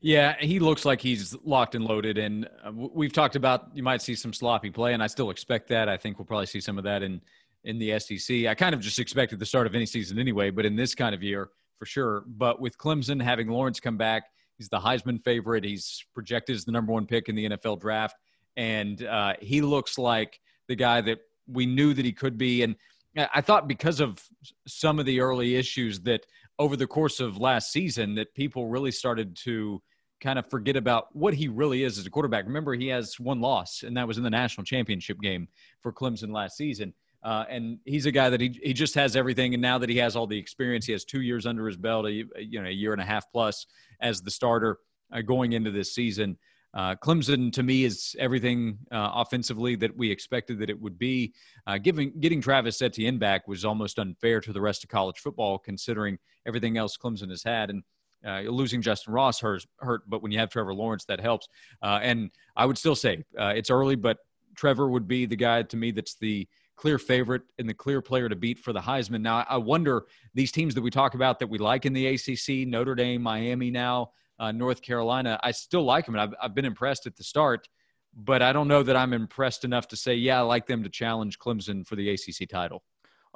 Yeah, 0.00 0.36
he 0.38 0.58
looks 0.58 0.84
like 0.84 1.00
he's 1.00 1.34
locked 1.44 1.74
and 1.74 1.84
loaded. 1.84 2.18
And 2.18 2.46
uh, 2.62 2.72
we've 2.74 3.12
talked 3.12 3.36
about 3.36 3.68
you 3.72 3.82
might 3.82 4.02
see 4.02 4.14
some 4.14 4.32
sloppy 4.32 4.68
play, 4.68 4.92
and 4.92 5.02
I 5.02 5.06
still 5.06 5.30
expect 5.30 5.68
that. 5.68 5.88
I 5.88 5.96
think 5.96 6.18
we'll 6.18 6.26
probably 6.26 6.46
see 6.46 6.60
some 6.60 6.76
of 6.76 6.84
that 6.84 7.02
in 7.02 7.20
in 7.64 7.78
the 7.78 7.98
SEC. 7.98 8.46
I 8.46 8.54
kind 8.54 8.74
of 8.74 8.80
just 8.80 8.98
expected 8.98 9.38
the 9.38 9.46
start 9.46 9.66
of 9.66 9.74
any 9.74 9.86
season 9.86 10.18
anyway, 10.18 10.50
but 10.50 10.66
in 10.66 10.76
this 10.76 10.94
kind 10.94 11.14
of 11.14 11.22
year, 11.22 11.48
for 11.78 11.86
sure. 11.86 12.24
But 12.26 12.60
with 12.60 12.76
Clemson 12.76 13.22
having 13.22 13.48
Lawrence 13.48 13.80
come 13.80 13.96
back, 13.96 14.24
he's 14.58 14.68
the 14.68 14.78
Heisman 14.78 15.22
favorite. 15.22 15.64
He's 15.64 16.04
projected 16.14 16.56
as 16.56 16.64
the 16.64 16.72
number 16.72 16.92
one 16.92 17.06
pick 17.06 17.28
in 17.28 17.34
the 17.34 17.50
NFL 17.50 17.80
draft 17.80 18.16
and 18.56 19.04
uh, 19.04 19.34
he 19.40 19.60
looks 19.60 19.98
like 19.98 20.40
the 20.68 20.76
guy 20.76 21.00
that 21.00 21.18
we 21.46 21.66
knew 21.66 21.94
that 21.94 22.04
he 22.04 22.12
could 22.12 22.38
be. 22.38 22.62
And 22.62 22.76
I 23.16 23.40
thought 23.40 23.68
because 23.68 24.00
of 24.00 24.22
some 24.66 24.98
of 24.98 25.06
the 25.06 25.20
early 25.20 25.56
issues 25.56 26.00
that 26.00 26.26
over 26.58 26.76
the 26.76 26.86
course 26.86 27.20
of 27.20 27.38
last 27.38 27.72
season 27.72 28.14
that 28.14 28.34
people 28.34 28.68
really 28.68 28.92
started 28.92 29.36
to 29.36 29.82
kind 30.20 30.38
of 30.38 30.48
forget 30.48 30.76
about 30.76 31.14
what 31.14 31.34
he 31.34 31.48
really 31.48 31.82
is 31.82 31.98
as 31.98 32.06
a 32.06 32.10
quarterback. 32.10 32.46
Remember, 32.46 32.74
he 32.74 32.88
has 32.88 33.18
one 33.20 33.40
loss, 33.40 33.82
and 33.82 33.96
that 33.96 34.06
was 34.06 34.16
in 34.16 34.24
the 34.24 34.30
national 34.30 34.64
championship 34.64 35.20
game 35.20 35.48
for 35.82 35.92
Clemson 35.92 36.32
last 36.32 36.56
season. 36.56 36.94
Uh, 37.24 37.44
and 37.48 37.78
he's 37.86 38.04
a 38.04 38.12
guy 38.12 38.28
that 38.28 38.40
he, 38.40 38.60
he 38.62 38.74
just 38.74 38.94
has 38.94 39.16
everything. 39.16 39.54
And 39.54 39.62
now 39.62 39.78
that 39.78 39.88
he 39.88 39.96
has 39.96 40.14
all 40.14 40.26
the 40.26 40.38
experience, 40.38 40.84
he 40.84 40.92
has 40.92 41.04
two 41.04 41.22
years 41.22 41.46
under 41.46 41.66
his 41.66 41.78
belt, 41.78 42.04
a, 42.04 42.12
you 42.12 42.60
know, 42.60 42.68
a 42.68 42.72
year 42.72 42.92
and 42.92 43.00
a 43.00 43.04
half 43.04 43.30
plus 43.32 43.66
as 44.00 44.20
the 44.20 44.30
starter 44.30 44.78
uh, 45.10 45.22
going 45.22 45.52
into 45.52 45.70
this 45.70 45.94
season. 45.94 46.36
Uh, 46.74 46.96
Clemson 46.96 47.52
to 47.52 47.62
me 47.62 47.84
is 47.84 48.16
everything 48.18 48.78
uh, 48.90 49.10
offensively 49.14 49.76
that 49.76 49.96
we 49.96 50.10
expected 50.10 50.58
that 50.58 50.68
it 50.68 50.80
would 50.80 50.98
be. 50.98 51.32
Uh, 51.66 51.78
giving 51.78 52.12
getting 52.18 52.40
Travis 52.40 52.82
Etienne 52.82 53.16
back 53.16 53.46
was 53.46 53.64
almost 53.64 53.98
unfair 53.98 54.40
to 54.40 54.52
the 54.52 54.60
rest 54.60 54.82
of 54.82 54.90
college 54.90 55.20
football, 55.20 55.56
considering 55.56 56.18
everything 56.46 56.76
else 56.76 56.96
Clemson 56.96 57.30
has 57.30 57.44
had. 57.44 57.70
And 57.70 57.84
uh, 58.26 58.40
losing 58.40 58.82
Justyn 58.82 59.08
Ross 59.08 59.40
hurt, 59.40 59.64
hurt, 59.78 60.02
but 60.08 60.22
when 60.22 60.32
you 60.32 60.38
have 60.38 60.50
Trevor 60.50 60.74
Lawrence, 60.74 61.04
that 61.04 61.20
helps. 61.20 61.46
Uh, 61.82 62.00
and 62.02 62.30
I 62.56 62.66
would 62.66 62.78
still 62.78 62.96
say 62.96 63.22
uh, 63.38 63.52
it's 63.54 63.70
early, 63.70 63.96
but 63.96 64.18
Trevor 64.56 64.88
would 64.88 65.06
be 65.06 65.26
the 65.26 65.36
guy 65.36 65.62
to 65.62 65.76
me 65.76 65.90
that's 65.90 66.14
the 66.16 66.48
clear 66.76 66.98
favorite 66.98 67.42
and 67.58 67.68
the 67.68 67.74
clear 67.74 68.00
player 68.00 68.28
to 68.28 68.36
beat 68.36 68.58
for 68.58 68.72
the 68.72 68.80
Heisman. 68.80 69.20
Now, 69.20 69.44
I 69.48 69.56
wonder 69.56 70.04
these 70.34 70.52
teams 70.52 70.74
that 70.74 70.82
we 70.82 70.90
talk 70.90 71.14
about 71.14 71.38
that 71.38 71.48
we 71.48 71.58
like 71.58 71.86
in 71.86 71.92
the 71.92 72.06
ACC, 72.06 72.66
Notre 72.66 72.94
Dame, 72.94 73.22
Miami 73.22 73.70
now 73.70 74.10
uh, 74.38 74.52
North 74.52 74.82
Carolina. 74.82 75.38
I 75.42 75.52
still 75.52 75.84
like 75.84 76.06
them, 76.06 76.14
and 76.14 76.22
I've, 76.22 76.34
I've 76.40 76.54
been 76.54 76.64
impressed 76.64 77.06
at 77.06 77.16
the 77.16 77.24
start, 77.24 77.68
but 78.14 78.42
I 78.42 78.52
don't 78.52 78.68
know 78.68 78.82
that 78.82 78.96
I'm 78.96 79.12
impressed 79.12 79.64
enough 79.64 79.88
to 79.88 79.96
say, 79.96 80.14
yeah, 80.14 80.38
I 80.38 80.42
like 80.42 80.66
them 80.66 80.82
to 80.82 80.88
challenge 80.88 81.38
Clemson 81.38 81.86
for 81.86 81.96
the 81.96 82.10
ACC 82.10 82.48
title. 82.48 82.82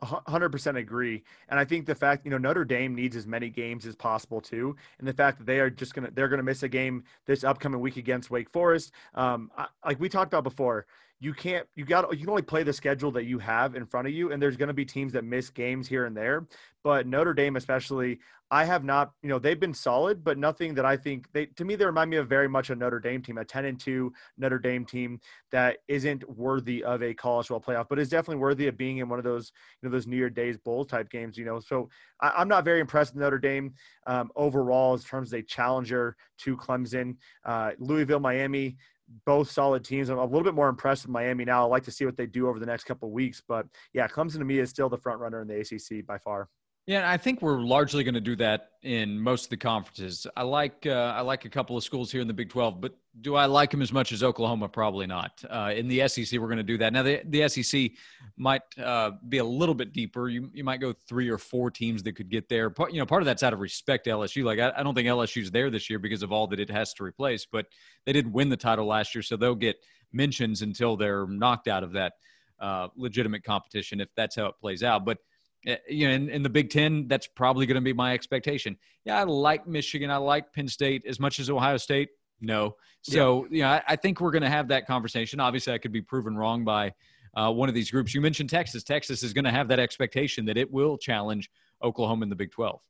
100% 0.03 0.77
agree 0.77 1.25
and 1.49 1.59
i 1.59 1.65
think 1.65 1.85
the 1.85 1.93
fact 1.93 2.25
you 2.25 2.31
know 2.31 2.39
notre 2.39 2.65
dame 2.65 2.95
needs 2.95 3.17
as 3.17 3.27
many 3.27 3.51
games 3.51 3.85
as 3.85 3.97
possible 3.97 4.41
too 4.41 4.77
and 5.01 5.09
the 5.09 5.13
fact 5.13 5.39
that 5.39 5.45
they 5.45 5.59
are 5.59 5.69
just 5.69 5.93
gonna 5.93 6.09
they're 6.13 6.29
gonna 6.29 6.41
miss 6.41 6.63
a 6.63 6.69
game 6.69 7.03
this 7.27 7.43
upcoming 7.43 7.81
week 7.81 7.97
against 7.97 8.31
wake 8.31 8.49
forest 8.51 8.93
um, 9.17 9.51
I, 9.59 9.67
like 9.85 9.99
we 9.99 10.09
talked 10.09 10.33
about 10.33 10.45
before 10.45 10.87
you 11.21 11.35
can't 11.35 11.67
you 11.75 11.85
got 11.85 12.11
you 12.13 12.21
can 12.21 12.31
only 12.31 12.43
play 12.43 12.63
the 12.63 12.73
schedule 12.73 13.11
that 13.13 13.25
you 13.25 13.39
have 13.39 13.75
in 13.75 13.85
front 13.85 14.07
of 14.07 14.15
you 14.15 14.33
and 14.33 14.41
there's 14.41 14.57
going 14.57 14.69
to 14.69 14.75
be 14.75 14.85
teams 14.85 15.13
that 15.13 15.25
miss 15.25 15.51
games 15.51 15.89
here 15.89 16.07
and 16.07 16.17
there. 16.17 16.47
But 16.85 17.07
notre 17.07 17.35
dame 17.35 17.57
especially 17.57 18.21
i 18.51 18.65
have 18.65 18.85
not 18.85 19.13
you 19.23 19.29
know 19.29 19.39
they've 19.39 19.61
been 19.61 19.75
solid 19.75 20.25
but 20.25 20.39
nothing 20.39 20.75
that 20.75 20.87
i 20.87 20.97
think 20.97 21.31
they 21.33 21.47
to 21.47 21.65
me 21.65 21.75
they 21.75 21.85
remind 21.85 22.09
me 22.09 22.17
of 22.17 22.29
very 22.29 22.49
much 22.49 22.71
a 22.71 22.75
notre 22.75 23.01
dame 23.01 23.21
team 23.21 23.37
a 23.37 23.45
10 23.45 23.67
and 23.67 23.81
2 23.81 24.13
notre 24.39 24.59
dame 24.59 24.85
team 24.87 25.21
that 25.51 25.79
isn't 25.89 26.29
worthy 26.31 26.83
of 26.83 27.03
a 27.03 27.13
college 27.13 27.49
football 27.49 27.75
playoff 27.75 27.87
but 27.89 27.99
is 27.99 28.09
definitely 28.09 28.41
worthy 28.41 28.67
of 28.67 28.77
being 28.77 28.99
in 28.99 29.09
one 29.09 29.19
of 29.19 29.25
those 29.25 29.53
you 29.83 29.89
know 29.89 29.93
those 29.93 30.07
new 30.07 30.17
year 30.17 30.31
days 30.31 30.57
bowl 30.57 30.85
type 30.85 31.11
games 31.11 31.37
you 31.37 31.45
know. 31.45 31.61
So 31.61 31.89
I, 32.21 32.41
am 32.41 32.49
not 32.49 32.65
very 32.65 32.81
impressed 32.81 33.15
with 33.15 33.23
notre 33.23 33.39
dame 33.39 33.75
um, 34.07 34.31
overall 34.37 34.95
in 34.95 35.01
terms 35.01 35.33
of 35.33 35.39
a 35.39 35.43
challenger 35.43 36.17
to 36.39 36.57
clemson. 36.57 37.17
Uh, 37.45 37.73
louisville 37.79 38.21
miami 38.21 38.77
both 39.25 39.51
solid 39.51 39.85
teams. 39.85 40.09
I'm 40.09 40.19
a 40.19 40.25
little 40.25 40.43
bit 40.43 40.55
more 40.55 40.69
impressed 40.69 41.05
with 41.05 41.11
Miami 41.11 41.45
now. 41.45 41.63
I 41.63 41.67
like 41.67 41.85
to 41.85 41.91
see 41.91 42.05
what 42.05 42.17
they 42.17 42.27
do 42.27 42.49
over 42.49 42.59
the 42.59 42.67
next 42.67 42.85
couple 42.85 43.09
of 43.09 43.13
weeks. 43.13 43.43
But 43.47 43.67
yeah, 43.93 44.07
Clemson 44.09 44.39
to 44.39 44.45
me 44.45 44.59
is 44.59 44.71
still 44.71 44.89
the 44.89 44.99
front 44.99 45.21
runner 45.21 45.41
in 45.41 45.49
the 45.49 45.61
ACC 45.61 46.07
by 46.07 46.19
far. 46.19 46.49
Yeah, 46.89 47.11
I 47.11 47.19
think 47.19 47.43
we're 47.43 47.61
largely 47.61 48.03
going 48.03 48.15
to 48.15 48.21
do 48.21 48.35
that 48.37 48.71
in 48.83 49.21
most 49.21 49.45
of 49.45 49.51
the 49.51 49.59
conferences. 49.59 50.27
I 50.35 50.43
like 50.43 50.87
uh, 50.87 51.13
I 51.15 51.21
like 51.21 51.45
a 51.45 51.51
couple 51.51 51.77
of 51.77 51.85
schools 51.85 52.11
here 52.11 52.23
in 52.23 52.27
the 52.27 52.33
Big 52.33 52.49
12, 52.49 52.81
but 52.81 52.95
do 53.21 53.35
I 53.35 53.45
like 53.45 53.71
them 53.71 53.83
as 53.83 53.93
much 53.93 54.11
as 54.11 54.23
Oklahoma? 54.23 54.71
Probably 54.71 55.07
not. 55.07 55.45
Uh, 55.51 55.75
in 55.77 55.87
the 55.87 56.09
SEC, 56.09 56.41
we're 56.41 56.47
going 56.47 56.57
to 56.57 56.63
do 56.63 56.79
that. 56.79 56.95
Now, 56.95 57.03
the, 57.03 57.21
the 57.27 57.47
SEC 57.47 57.91
might 58.39 58.63
uh, 58.83 59.11
be 59.29 59.37
a 59.37 59.45
little 59.45 59.75
bit 59.75 59.93
deeper. 59.93 60.31
You, 60.31 60.49
you 60.55 60.65
might 60.65 60.81
go 60.81 60.95
three 60.95 61.29
or 61.29 61.37
four 61.37 61.71
teams 61.71 62.03
that 62.05 62.13
could 62.13 62.31
get 62.31 62.49
there. 62.49 62.71
Part, 62.71 62.95
you 62.95 63.01
know, 63.01 63.05
part 63.05 63.21
of 63.21 63.27
that's 63.27 63.43
out 63.43 63.53
of 63.53 63.61
respect 63.61 64.05
to 64.05 64.11
LSU. 64.11 64.43
Like, 64.43 64.59
I, 64.59 64.73
I 64.75 64.83
don't 64.83 64.95
think 64.95 65.09
LSU's 65.09 65.51
there 65.51 65.69
this 65.69 65.91
year 65.91 65.99
because 65.99 66.23
of 66.23 66.33
all 66.33 66.47
that 66.47 66.59
it 66.59 66.71
has 66.71 66.95
to 66.95 67.05
replace, 67.05 67.45
but 67.45 67.67
they 68.07 68.15
didn't 68.15 68.33
win 68.33 68.49
the 68.49 68.57
title 68.57 68.87
last 68.87 69.15
year, 69.15 69.21
so 69.21 69.37
they'll 69.37 69.55
get 69.55 69.77
mentions 70.15 70.63
until 70.63 70.97
they're 70.97 71.27
knocked 71.27 71.69
out 71.69 71.85
of 71.85 71.93
that 71.93 72.15
uh, 72.61 72.89
legitimate 72.97 73.45
competition 73.45 74.01
if 74.01 74.09
that's 74.17 74.37
how 74.37 74.47
it 74.47 74.55
plays 74.59 74.83
out. 74.83 75.05
But 75.05 75.19
you 75.65 76.09
know, 76.09 76.15
in, 76.15 76.29
in 76.29 76.43
the 76.43 76.51
Big 76.51 76.71
Ten, 76.71 77.09
that's 77.09 77.27
probably 77.27 77.67
going 77.67 77.77
to 77.77 77.81
be 77.81 77.93
my 77.93 78.15
expectation. 78.15 78.77
Yeah, 79.05 79.19
I 79.19 79.25
like 79.25 79.67
Michigan. 79.67 80.11
I 80.11 80.17
like 80.17 80.53
Penn 80.53 80.69
State 80.69 81.05
as 81.07 81.19
much 81.19 81.41
as 81.41 81.51
Ohio 81.51 81.77
State. 81.77 82.11
No. 82.41 82.77
So, 83.03 83.47
yeah, 83.51 83.57
you 83.57 83.63
know, 83.63 83.69
I, 83.69 83.83
I 83.89 83.97
think 83.97 84.21
we're 84.21 84.31
going 84.31 84.43
to 84.43 84.51
have 84.51 84.69
that 84.69 84.87
conversation. 84.87 85.41
Obviously, 85.41 85.73
I 85.73 85.79
could 85.79 85.93
be 85.93 86.03
proven 86.03 86.37
wrong 86.37 86.65
by 86.65 86.93
uh, 87.37 87.51
one 87.51 87.69
of 87.69 87.75
these 87.75 87.91
groups. 87.91 88.15
You 88.15 88.21
mentioned 88.21 88.51
Texas. 88.51 88.83
Texas 88.83 89.23
is 89.23 89.33
going 89.33 89.45
to 89.45 89.51
have 89.51 89.69
that 89.69 89.79
expectation 89.79 90.45
that 90.47 90.57
it 90.57 90.71
will 90.71 90.97
challenge 90.97 91.51
Oklahoma 91.83 92.25
in 92.25 92.29
the 92.29 92.37
Big 92.37 92.51
12. 92.51 92.81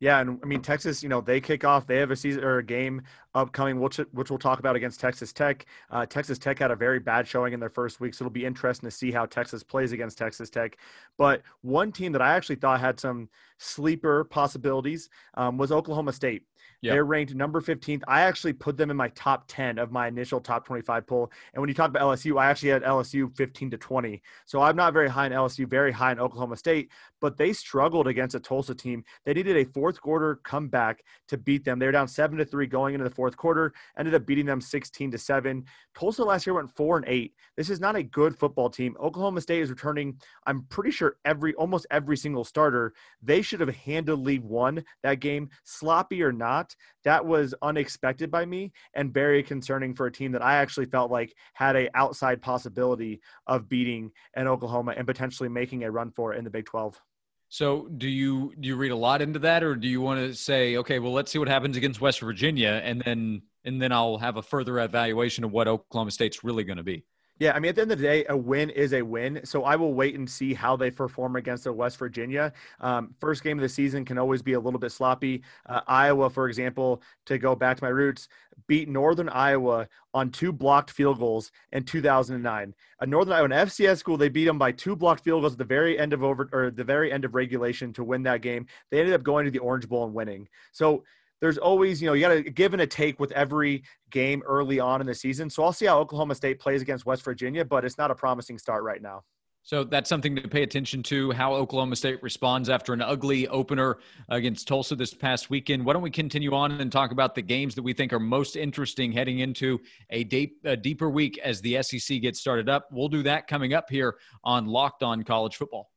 Yeah, 0.00 0.20
and 0.20 0.38
I 0.42 0.46
mean 0.46 0.62
Texas, 0.62 1.02
you 1.02 1.08
know, 1.08 1.20
they 1.20 1.40
kick 1.40 1.64
off. 1.64 1.86
They 1.86 1.96
have 1.96 2.12
a 2.12 2.16
season 2.16 2.44
or 2.44 2.58
a 2.58 2.62
game 2.62 3.02
upcoming, 3.34 3.80
which 3.80 3.96
which 4.12 4.30
we'll 4.30 4.38
talk 4.38 4.60
about 4.60 4.76
against 4.76 5.00
Texas 5.00 5.32
Tech. 5.32 5.66
Uh, 5.90 6.06
Texas 6.06 6.38
Tech 6.38 6.60
had 6.60 6.70
a 6.70 6.76
very 6.76 7.00
bad 7.00 7.26
showing 7.26 7.52
in 7.52 7.58
their 7.58 7.68
first 7.68 8.00
week, 8.00 8.14
so 8.14 8.24
it'll 8.24 8.32
be 8.32 8.44
interesting 8.44 8.88
to 8.88 8.94
see 8.94 9.10
how 9.10 9.26
Texas 9.26 9.64
plays 9.64 9.90
against 9.90 10.16
Texas 10.16 10.50
Tech. 10.50 10.78
But 11.16 11.42
one 11.62 11.90
team 11.90 12.12
that 12.12 12.22
I 12.22 12.36
actually 12.36 12.56
thought 12.56 12.80
had 12.80 13.00
some 13.00 13.28
sleeper 13.58 14.24
possibilities 14.24 15.08
um, 15.34 15.58
was 15.58 15.72
Oklahoma 15.72 16.12
State. 16.12 16.44
Yep. 16.80 16.92
They're 16.92 17.04
ranked 17.04 17.34
number 17.34 17.60
15th. 17.60 18.02
I 18.06 18.20
actually 18.20 18.52
put 18.52 18.76
them 18.76 18.90
in 18.90 18.96
my 18.96 19.08
top 19.08 19.44
10 19.48 19.78
of 19.78 19.90
my 19.90 20.06
initial 20.06 20.40
top 20.40 20.64
25 20.64 21.06
poll. 21.06 21.32
And 21.52 21.60
when 21.60 21.68
you 21.68 21.74
talk 21.74 21.88
about 21.88 22.02
LSU, 22.02 22.38
I 22.38 22.50
actually 22.50 22.68
had 22.68 22.84
LSU 22.84 23.36
15 23.36 23.72
to 23.72 23.78
20. 23.78 24.22
So 24.46 24.62
I'm 24.62 24.76
not 24.76 24.92
very 24.92 25.08
high 25.08 25.26
in 25.26 25.32
LSU, 25.32 25.68
very 25.68 25.90
high 25.90 26.12
in 26.12 26.20
Oklahoma 26.20 26.56
State, 26.56 26.90
but 27.20 27.36
they 27.36 27.52
struggled 27.52 28.06
against 28.06 28.36
a 28.36 28.40
Tulsa 28.40 28.76
team. 28.76 29.04
They 29.24 29.34
needed 29.34 29.56
a 29.56 29.64
fourth 29.88 30.02
quarter 30.02 30.38
comeback 30.44 31.02
to 31.28 31.38
beat 31.38 31.64
them. 31.64 31.78
They 31.78 31.86
were 31.86 31.92
down 31.92 32.08
7 32.08 32.36
to 32.36 32.44
3 32.44 32.66
going 32.66 32.92
into 32.92 33.08
the 33.08 33.14
fourth 33.14 33.38
quarter, 33.38 33.72
ended 33.98 34.14
up 34.14 34.26
beating 34.26 34.44
them 34.44 34.60
16 34.60 35.12
to 35.12 35.16
7. 35.16 35.64
Tulsa 35.98 36.22
last 36.22 36.46
year 36.46 36.52
went 36.52 36.76
4 36.76 36.98
and 36.98 37.06
8. 37.08 37.32
This 37.56 37.70
is 37.70 37.80
not 37.80 37.96
a 37.96 38.02
good 38.02 38.38
football 38.38 38.68
team. 38.68 38.94
Oklahoma 39.00 39.40
State 39.40 39.62
is 39.62 39.70
returning, 39.70 40.20
I'm 40.46 40.64
pretty 40.64 40.90
sure 40.90 41.16
every 41.24 41.54
almost 41.54 41.86
every 41.90 42.18
single 42.18 42.44
starter. 42.44 42.92
They 43.22 43.40
should 43.40 43.60
have 43.60 43.74
handily 43.74 44.40
won 44.40 44.84
that 45.02 45.20
game, 45.20 45.48
sloppy 45.64 46.22
or 46.22 46.32
not 46.32 46.76
that 47.04 47.24
was 47.24 47.54
unexpected 47.62 48.30
by 48.30 48.44
me 48.44 48.72
and 48.92 49.14
very 49.14 49.42
concerning 49.42 49.94
for 49.94 50.04
a 50.04 50.12
team 50.12 50.32
that 50.32 50.44
I 50.44 50.56
actually 50.56 50.84
felt 50.84 51.10
like 51.10 51.34
had 51.54 51.76
a 51.76 51.88
outside 51.96 52.42
possibility 52.42 53.22
of 53.46 53.70
beating 53.70 54.10
an 54.34 54.48
Oklahoma 54.48 54.92
and 54.94 55.06
potentially 55.06 55.48
making 55.48 55.84
a 55.84 55.90
run 55.90 56.10
for 56.10 56.34
it 56.34 56.38
in 56.38 56.44
the 56.44 56.50
Big 56.50 56.66
12. 56.66 57.00
So 57.48 57.88
do 57.96 58.08
you 58.08 58.52
do 58.60 58.68
you 58.68 58.76
read 58.76 58.90
a 58.90 58.96
lot 58.96 59.22
into 59.22 59.38
that 59.40 59.62
or 59.62 59.74
do 59.74 59.88
you 59.88 60.00
want 60.00 60.20
to 60.20 60.34
say 60.34 60.76
okay 60.76 60.98
well 60.98 61.12
let's 61.12 61.32
see 61.32 61.38
what 61.38 61.48
happens 61.48 61.76
against 61.76 62.00
West 62.00 62.20
Virginia 62.20 62.80
and 62.84 63.00
then 63.00 63.42
and 63.64 63.80
then 63.80 63.90
I'll 63.90 64.18
have 64.18 64.36
a 64.36 64.42
further 64.42 64.78
evaluation 64.80 65.44
of 65.44 65.50
what 65.50 65.66
Oklahoma 65.66 66.10
State's 66.10 66.44
really 66.44 66.64
going 66.64 66.76
to 66.76 66.82
be? 66.82 67.04
Yeah, 67.38 67.52
I 67.52 67.60
mean, 67.60 67.68
at 67.68 67.76
the 67.76 67.82
end 67.82 67.92
of 67.92 67.98
the 67.98 68.04
day, 68.04 68.24
a 68.28 68.36
win 68.36 68.70
is 68.70 68.92
a 68.92 69.02
win. 69.02 69.40
So 69.44 69.64
I 69.64 69.76
will 69.76 69.94
wait 69.94 70.16
and 70.16 70.28
see 70.28 70.54
how 70.54 70.76
they 70.76 70.90
perform 70.90 71.36
against 71.36 71.64
the 71.64 71.72
West 71.72 71.96
Virginia. 71.96 72.52
Um, 72.80 73.14
first 73.20 73.44
game 73.44 73.58
of 73.58 73.62
the 73.62 73.68
season 73.68 74.04
can 74.04 74.18
always 74.18 74.42
be 74.42 74.54
a 74.54 74.60
little 74.60 74.80
bit 74.80 74.90
sloppy. 74.90 75.42
Uh, 75.66 75.80
Iowa, 75.86 76.30
for 76.30 76.48
example, 76.48 77.00
to 77.26 77.38
go 77.38 77.54
back 77.54 77.76
to 77.76 77.84
my 77.84 77.90
roots, 77.90 78.28
beat 78.66 78.88
Northern 78.88 79.28
Iowa 79.28 79.88
on 80.12 80.30
two 80.30 80.52
blocked 80.52 80.90
field 80.90 81.20
goals 81.20 81.52
in 81.72 81.84
2009. 81.84 82.74
A 83.00 83.06
Northern 83.06 83.34
Iowa, 83.34 83.44
an 83.44 83.50
FCS 83.52 83.98
school, 83.98 84.16
they 84.16 84.28
beat 84.28 84.46
them 84.46 84.58
by 84.58 84.72
two 84.72 84.96
blocked 84.96 85.22
field 85.22 85.42
goals 85.42 85.52
at 85.52 85.58
the 85.58 85.64
very 85.64 85.96
end 85.98 86.12
of 86.12 86.24
over 86.24 86.48
or 86.52 86.70
the 86.72 86.84
very 86.84 87.12
end 87.12 87.24
of 87.24 87.36
regulation 87.36 87.92
to 87.92 88.02
win 88.02 88.24
that 88.24 88.42
game. 88.42 88.66
They 88.90 88.98
ended 88.98 89.14
up 89.14 89.22
going 89.22 89.44
to 89.44 89.50
the 89.52 89.60
Orange 89.60 89.88
Bowl 89.88 90.04
and 90.04 90.14
winning. 90.14 90.48
So 90.72 91.04
there's 91.40 91.58
always, 91.58 92.00
you 92.02 92.08
know, 92.08 92.14
you 92.14 92.22
got 92.22 92.34
to 92.34 92.42
give 92.42 92.72
and 92.72 92.82
a 92.82 92.86
take 92.86 93.20
with 93.20 93.32
every 93.32 93.82
game 94.10 94.42
early 94.46 94.80
on 94.80 95.00
in 95.00 95.06
the 95.06 95.14
season. 95.14 95.48
So 95.50 95.62
I'll 95.62 95.72
see 95.72 95.86
how 95.86 95.98
Oklahoma 95.98 96.34
State 96.34 96.58
plays 96.58 96.82
against 96.82 97.06
West 97.06 97.24
Virginia, 97.24 97.64
but 97.64 97.84
it's 97.84 97.98
not 97.98 98.10
a 98.10 98.14
promising 98.14 98.58
start 98.58 98.82
right 98.82 99.02
now. 99.02 99.22
So 99.68 99.84
that's 99.84 100.08
something 100.08 100.34
to 100.34 100.48
pay 100.48 100.62
attention 100.62 101.02
to 101.04 101.30
how 101.32 101.52
Oklahoma 101.52 101.94
State 101.94 102.22
responds 102.22 102.70
after 102.70 102.94
an 102.94 103.02
ugly 103.02 103.46
opener 103.48 103.98
against 104.30 104.66
Tulsa 104.66 104.96
this 104.96 105.12
past 105.12 105.50
weekend. 105.50 105.84
Why 105.84 105.92
don't 105.92 106.00
we 106.00 106.10
continue 106.10 106.54
on 106.54 106.72
and 106.80 106.90
talk 106.90 107.12
about 107.12 107.34
the 107.34 107.42
games 107.42 107.74
that 107.74 107.82
we 107.82 107.92
think 107.92 108.14
are 108.14 108.18
most 108.18 108.56
interesting 108.56 109.12
heading 109.12 109.40
into 109.40 109.78
a, 110.08 110.24
deep, 110.24 110.58
a 110.64 110.74
deeper 110.74 111.10
week 111.10 111.36
as 111.44 111.60
the 111.60 111.82
SEC 111.82 112.22
gets 112.22 112.40
started 112.40 112.70
up? 112.70 112.88
We'll 112.90 113.10
do 113.10 113.22
that 113.24 113.46
coming 113.46 113.74
up 113.74 113.90
here 113.90 114.16
on 114.42 114.66
Locked 114.66 115.02
On 115.02 115.22
College 115.22 115.56
Football. 115.56 115.90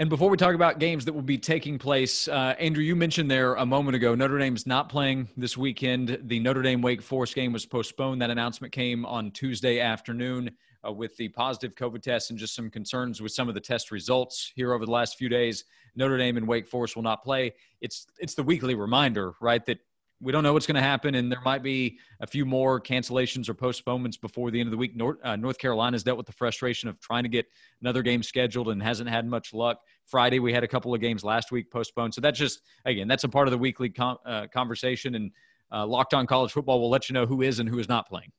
And 0.00 0.10
before 0.10 0.28
we 0.28 0.36
talk 0.36 0.56
about 0.56 0.80
games 0.80 1.04
that 1.04 1.12
will 1.12 1.22
be 1.22 1.38
taking 1.38 1.78
place, 1.78 2.26
uh, 2.26 2.56
Andrew, 2.58 2.82
you 2.82 2.96
mentioned 2.96 3.30
there 3.30 3.54
a 3.54 3.64
moment 3.64 3.94
ago 3.94 4.16
Notre 4.16 4.40
Dame's 4.40 4.66
not 4.66 4.88
playing 4.88 5.28
this 5.36 5.56
weekend. 5.56 6.18
The 6.24 6.40
Notre 6.40 6.62
Dame 6.62 6.82
Wake 6.82 7.00
Forest 7.00 7.36
game 7.36 7.52
was 7.52 7.64
postponed. 7.64 8.20
That 8.20 8.30
announcement 8.30 8.72
came 8.72 9.06
on 9.06 9.30
Tuesday 9.30 9.78
afternoon 9.78 10.50
uh, 10.84 10.90
with 10.90 11.16
the 11.16 11.28
positive 11.28 11.76
COVID 11.76 12.02
test 12.02 12.30
and 12.30 12.38
just 12.38 12.56
some 12.56 12.70
concerns 12.70 13.22
with 13.22 13.30
some 13.30 13.48
of 13.48 13.54
the 13.54 13.60
test 13.60 13.92
results 13.92 14.50
here 14.56 14.72
over 14.72 14.84
the 14.84 14.90
last 14.90 15.16
few 15.16 15.28
days. 15.28 15.64
Notre 15.94 16.18
Dame 16.18 16.38
and 16.38 16.48
Wake 16.48 16.66
Forest 16.66 16.96
will 16.96 17.04
not 17.04 17.22
play. 17.22 17.54
It's 17.80 18.08
it's 18.18 18.34
the 18.34 18.42
weekly 18.42 18.74
reminder, 18.74 19.34
right, 19.40 19.64
that 19.66 19.78
we 20.24 20.32
don't 20.32 20.42
know 20.42 20.52
what's 20.52 20.66
going 20.66 20.76
to 20.76 20.80
happen, 20.80 21.16
and 21.16 21.30
there 21.30 21.40
might 21.44 21.62
be 21.62 21.98
a 22.20 22.26
few 22.26 22.44
more 22.46 22.80
cancellations 22.80 23.48
or 23.48 23.54
postponements 23.54 24.16
before 24.16 24.50
the 24.50 24.58
end 24.58 24.68
of 24.68 24.70
the 24.70 24.76
week. 24.76 24.96
North, 24.96 25.18
uh, 25.22 25.36
North 25.36 25.58
Carolina's 25.58 26.02
dealt 26.02 26.16
with 26.16 26.26
the 26.26 26.32
frustration 26.32 26.88
of 26.88 26.98
trying 27.00 27.24
to 27.24 27.28
get 27.28 27.46
another 27.82 28.02
game 28.02 28.22
scheduled 28.22 28.70
and 28.70 28.82
hasn't 28.82 29.08
had 29.08 29.26
much 29.26 29.52
luck. 29.52 29.82
Friday, 30.06 30.38
we 30.38 30.52
had 30.52 30.64
a 30.64 30.68
couple 30.68 30.94
of 30.94 31.00
games 31.00 31.24
last 31.24 31.50
week 31.50 31.70
postponed. 31.70 32.14
So 32.14 32.20
that's 32.20 32.38
just, 32.38 32.60
again, 32.84 33.08
that's 33.08 33.24
a 33.24 33.28
part 33.28 33.48
of 33.48 33.52
the 33.52 33.58
weekly 33.58 33.88
com- 33.88 34.18
uh, 34.24 34.46
conversation. 34.52 35.14
And 35.14 35.30
uh, 35.72 35.86
Locked 35.86 36.14
On 36.14 36.26
College 36.26 36.52
Football 36.52 36.80
will 36.80 36.90
let 36.90 37.08
you 37.08 37.14
know 37.14 37.26
who 37.26 37.42
is 37.42 37.58
and 37.58 37.68
who 37.68 37.78
is 37.78 37.88
not 37.88 38.08
playing. 38.08 38.30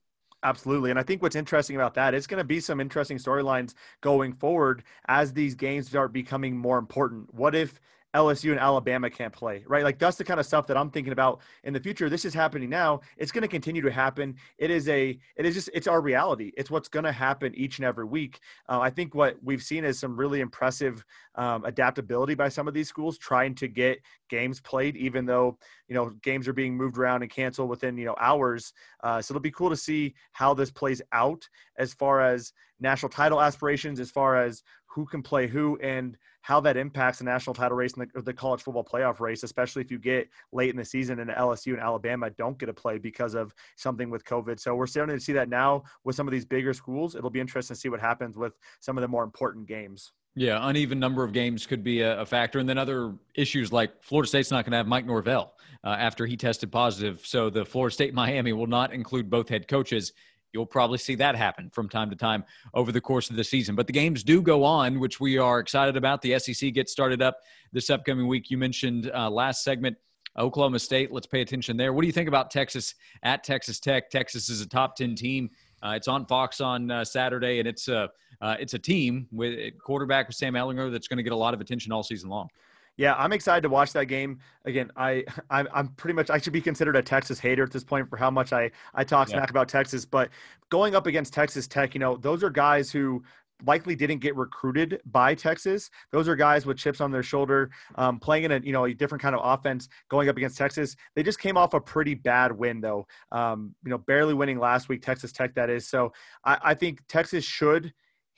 Absolutely. 0.42 0.90
And 0.90 0.98
I 0.98 1.02
think 1.02 1.22
what's 1.22 1.34
interesting 1.34 1.74
about 1.76 1.94
that, 1.94 2.14
it's 2.14 2.26
going 2.26 2.38
to 2.38 2.44
be 2.44 2.60
some 2.60 2.80
interesting 2.80 3.18
storylines 3.18 3.74
going 4.00 4.32
forward 4.32 4.84
as 5.08 5.32
these 5.32 5.54
games 5.54 5.88
start 5.88 6.12
becoming 6.12 6.56
more 6.56 6.78
important. 6.78 7.32
What 7.34 7.54
if 7.54 7.80
LSU 8.14 8.50
and 8.50 8.60
Alabama 8.60 9.10
can't 9.10 9.32
play, 9.32 9.62
right? 9.66 9.84
Like 9.84 9.98
that's 9.98 10.16
the 10.16 10.24
kind 10.24 10.40
of 10.40 10.46
stuff 10.46 10.66
that 10.68 10.76
I'm 10.76 10.90
thinking 10.90 11.12
about 11.12 11.40
in 11.64 11.72
the 11.72 11.80
future. 11.80 12.08
This 12.08 12.24
is 12.24 12.32
happening 12.32 12.70
now. 12.70 13.00
It's 13.16 13.30
going 13.30 13.42
to 13.42 13.48
continue 13.48 13.82
to 13.82 13.90
happen. 13.90 14.36
It 14.58 14.70
is 14.70 14.88
a, 14.88 15.18
it 15.36 15.44
is 15.44 15.54
just, 15.54 15.70
it's 15.74 15.86
our 15.86 16.00
reality. 16.00 16.52
It's 16.56 16.70
what's 16.70 16.88
going 16.88 17.04
to 17.04 17.12
happen 17.12 17.54
each 17.54 17.78
and 17.78 17.84
every 17.84 18.06
week. 18.06 18.40
Uh, 18.68 18.80
I 18.80 18.90
think 18.90 19.14
what 19.14 19.36
we've 19.42 19.62
seen 19.62 19.84
is 19.84 19.98
some 19.98 20.16
really 20.16 20.40
impressive 20.40 21.04
um, 21.34 21.64
adaptability 21.64 22.34
by 22.34 22.48
some 22.48 22.66
of 22.66 22.74
these 22.74 22.88
schools 22.88 23.18
trying 23.18 23.54
to 23.56 23.68
get 23.68 23.98
games 24.28 24.60
played, 24.60 24.96
even 24.96 25.26
though 25.26 25.58
you 25.88 25.94
know 25.94 26.10
games 26.22 26.48
are 26.48 26.52
being 26.52 26.76
moved 26.76 26.98
around 26.98 27.22
and 27.22 27.30
canceled 27.30 27.68
within 27.68 27.96
you 27.96 28.06
know 28.06 28.16
hours. 28.18 28.72
Uh, 29.02 29.20
so 29.20 29.32
it'll 29.32 29.42
be 29.42 29.50
cool 29.50 29.70
to 29.70 29.76
see 29.76 30.14
how 30.32 30.54
this 30.54 30.70
plays 30.70 31.02
out 31.12 31.46
as 31.78 31.92
far 31.92 32.20
as 32.20 32.52
national 32.80 33.10
title 33.10 33.40
aspirations, 33.40 34.00
as 34.00 34.10
far 34.10 34.36
as 34.36 34.62
who 34.86 35.04
can 35.06 35.22
play 35.22 35.46
who, 35.46 35.78
and 35.82 36.16
how 36.46 36.60
that 36.60 36.76
impacts 36.76 37.18
the 37.18 37.24
national 37.24 37.52
title 37.52 37.76
race 37.76 37.94
and 37.94 38.08
the, 38.14 38.22
the, 38.22 38.32
college 38.32 38.62
football 38.62 38.84
playoff 38.84 39.18
race, 39.18 39.42
especially 39.42 39.82
if 39.82 39.90
you 39.90 39.98
get 39.98 40.28
late 40.52 40.70
in 40.70 40.76
the 40.76 40.84
season 40.84 41.18
and 41.18 41.28
LSU 41.28 41.72
and 41.72 41.80
Alabama 41.80 42.30
don't 42.30 42.56
get 42.56 42.68
a 42.68 42.72
play 42.72 42.98
because 42.98 43.34
of 43.34 43.52
something 43.74 44.10
with 44.10 44.24
COVID. 44.24 44.60
So 44.60 44.76
we're 44.76 44.86
starting 44.86 45.16
to 45.16 45.20
see 45.20 45.32
that 45.32 45.48
now 45.48 45.82
with 46.04 46.14
some 46.14 46.28
of 46.28 46.32
these 46.32 46.44
bigger 46.44 46.72
schools. 46.72 47.16
It'll 47.16 47.30
be 47.30 47.40
interesting 47.40 47.74
to 47.74 47.80
see 47.80 47.88
what 47.88 47.98
happens 47.98 48.36
with 48.36 48.52
some 48.78 48.96
of 48.96 49.02
the 49.02 49.08
more 49.08 49.24
important 49.24 49.66
games. 49.66 50.12
Yeah, 50.36 50.60
uneven 50.62 51.00
number 51.00 51.24
of 51.24 51.32
games 51.32 51.66
could 51.66 51.82
be 51.82 52.02
a, 52.02 52.20
a 52.20 52.26
factor. 52.26 52.60
And 52.60 52.68
then 52.68 52.78
other 52.78 53.14
issues 53.34 53.72
like 53.72 54.00
Florida 54.00 54.28
State's 54.28 54.52
not 54.52 54.64
going 54.64 54.70
to 54.70 54.76
have 54.76 54.86
Mike 54.86 55.04
Norvell 55.04 55.52
uh, 55.82 55.96
after 55.98 56.26
he 56.26 56.36
tested 56.36 56.70
positive. 56.70 57.26
So 57.26 57.50
the 57.50 57.64
Florida 57.64 57.92
State 57.92 58.14
Miami 58.14 58.52
will 58.52 58.68
not 58.68 58.92
include 58.92 59.28
both 59.28 59.48
head 59.48 59.66
coaches 59.66 60.12
you'll 60.56 60.64
probably 60.64 60.96
see 60.96 61.14
that 61.14 61.36
happen 61.36 61.68
from 61.68 61.86
time 61.86 62.08
to 62.08 62.16
time 62.16 62.42
over 62.72 62.90
the 62.90 63.00
course 63.00 63.28
of 63.28 63.36
the 63.36 63.44
season. 63.44 63.74
But 63.74 63.86
the 63.86 63.92
games 63.92 64.24
do 64.24 64.40
go 64.40 64.64
on, 64.64 64.98
which 64.98 65.20
we 65.20 65.36
are 65.36 65.60
excited 65.60 65.98
about. 65.98 66.22
The 66.22 66.38
SEC 66.38 66.72
gets 66.72 66.90
started 66.90 67.20
up 67.20 67.40
this 67.72 67.90
upcoming 67.90 68.26
week. 68.26 68.50
You 68.50 68.56
mentioned 68.56 69.10
uh, 69.14 69.28
last 69.28 69.62
segment. 69.62 69.98
Oklahoma 70.38 70.78
State, 70.78 71.12
let's 71.12 71.26
pay 71.26 71.42
attention 71.42 71.76
there. 71.76 71.92
What 71.92 72.02
do 72.02 72.06
you 72.06 72.12
think 72.12 72.28
about 72.28 72.50
Texas 72.50 72.94
at 73.22 73.44
Texas 73.44 73.78
Tech? 73.80 74.08
Texas 74.08 74.48
is 74.48 74.62
a 74.62 74.68
top 74.68 74.96
10 74.96 75.14
team. 75.14 75.50
Uh, 75.82 75.90
it's 75.90 76.08
on 76.08 76.24
Fox 76.24 76.62
on 76.62 76.90
uh, 76.90 77.04
Saturday, 77.04 77.58
and 77.58 77.68
it's 77.68 77.88
a, 77.88 78.08
uh, 78.40 78.56
it's 78.58 78.72
a 78.72 78.78
team 78.78 79.26
with 79.30 79.78
quarterback 79.78 80.26
with 80.26 80.36
Sam 80.36 80.54
Ehlinger 80.54 80.90
that's 80.90 81.06
going 81.06 81.18
to 81.18 81.22
get 81.22 81.32
a 81.32 81.36
lot 81.36 81.52
of 81.52 81.60
attention 81.60 81.92
all 81.92 82.02
season 82.02 82.30
long. 82.30 82.48
Yeah, 82.96 83.14
I'm 83.14 83.32
excited 83.32 83.62
to 83.62 83.68
watch 83.68 83.92
that 83.92 84.06
game. 84.06 84.38
Again, 84.64 84.90
I 84.96 85.24
I'm, 85.50 85.68
I'm 85.72 85.88
pretty 85.88 86.14
much 86.14 86.30
I 86.30 86.38
should 86.38 86.52
be 86.52 86.60
considered 86.60 86.96
a 86.96 87.02
Texas 87.02 87.38
hater 87.38 87.62
at 87.62 87.70
this 87.70 87.84
point 87.84 88.08
for 88.08 88.16
how 88.16 88.30
much 88.30 88.52
I 88.52 88.70
I 88.94 89.04
talk 89.04 89.28
yeah. 89.28 89.36
smack 89.36 89.50
about 89.50 89.68
Texas. 89.68 90.04
But 90.04 90.30
going 90.70 90.94
up 90.94 91.06
against 91.06 91.32
Texas 91.32 91.66
Tech, 91.66 91.94
you 91.94 92.00
know, 92.00 92.16
those 92.16 92.42
are 92.42 92.50
guys 92.50 92.90
who 92.90 93.22
likely 93.64 93.96
didn't 93.96 94.18
get 94.18 94.36
recruited 94.36 95.00
by 95.06 95.34
Texas. 95.34 95.90
Those 96.12 96.28
are 96.28 96.36
guys 96.36 96.66
with 96.66 96.76
chips 96.76 97.00
on 97.00 97.10
their 97.10 97.22
shoulder, 97.22 97.70
um, 97.94 98.18
playing 98.18 98.44
in 98.44 98.52
a 98.52 98.58
you 98.58 98.72
know 98.72 98.84
a 98.84 98.94
different 98.94 99.22
kind 99.22 99.34
of 99.34 99.40
offense, 99.44 99.88
going 100.08 100.28
up 100.28 100.36
against 100.36 100.58
Texas. 100.58 100.96
They 101.14 101.22
just 101.22 101.40
came 101.40 101.56
off 101.56 101.74
a 101.74 101.80
pretty 101.80 102.14
bad 102.14 102.52
win 102.52 102.80
though. 102.80 103.06
Um, 103.32 103.74
you 103.84 103.90
know, 103.90 103.98
barely 103.98 104.34
winning 104.34 104.58
last 104.58 104.88
week, 104.88 105.02
Texas 105.02 105.32
Tech 105.32 105.54
that 105.54 105.70
is. 105.70 105.88
So 105.88 106.12
I, 106.44 106.58
I 106.62 106.74
think 106.74 107.00
Texas 107.08 107.44
should 107.44 107.92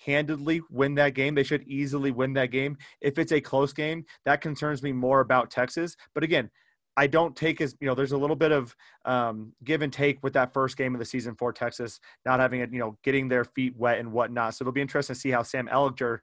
handedly 0.05 0.63
win 0.71 0.95
that 0.97 1.15
game. 1.15 1.35
They 1.35 1.43
should 1.43 1.67
easily 1.67 2.11
win 2.11 2.33
that 2.35 2.51
game. 2.51 2.77
If 3.01 3.19
it's 3.19 3.33
a 3.33 3.41
close 3.41 3.73
game, 3.73 4.05
that 4.25 4.41
concerns 4.41 4.83
me 4.83 4.93
more 4.93 5.21
about 5.21 5.51
Texas. 5.51 5.97
But 6.15 6.25
again, 6.25 6.51
I 6.97 7.07
don't 7.07 7.37
take 7.37 7.61
as 7.61 7.77
you 7.81 7.87
know. 7.87 7.95
There's 7.95 8.11
a 8.11 8.19
little 8.19 8.35
bit 8.35 8.51
of 8.51 8.75
um, 9.05 9.53
give 9.63 9.83
and 9.83 9.93
take 9.93 10.19
with 10.23 10.33
that 10.33 10.53
first 10.53 10.77
game 10.77 10.95
of 10.95 10.99
the 10.99 11.05
season 11.05 11.37
for 11.37 11.53
Texas, 11.53 12.01
not 12.27 12.41
having 12.41 12.61
it, 12.61 12.73
you 12.73 12.81
know, 12.81 12.99
getting 13.05 13.29
their 13.29 13.45
feet 13.45 13.77
wet 13.77 13.99
and 13.99 14.11
whatnot. 14.11 14.55
So 14.55 14.65
it'll 14.65 14.73
be 14.73 14.81
interesting 14.81 15.15
to 15.15 15.21
see 15.21 15.31
how 15.31 15.45
Sam 15.45 15.69
Ehlinger 15.69 16.19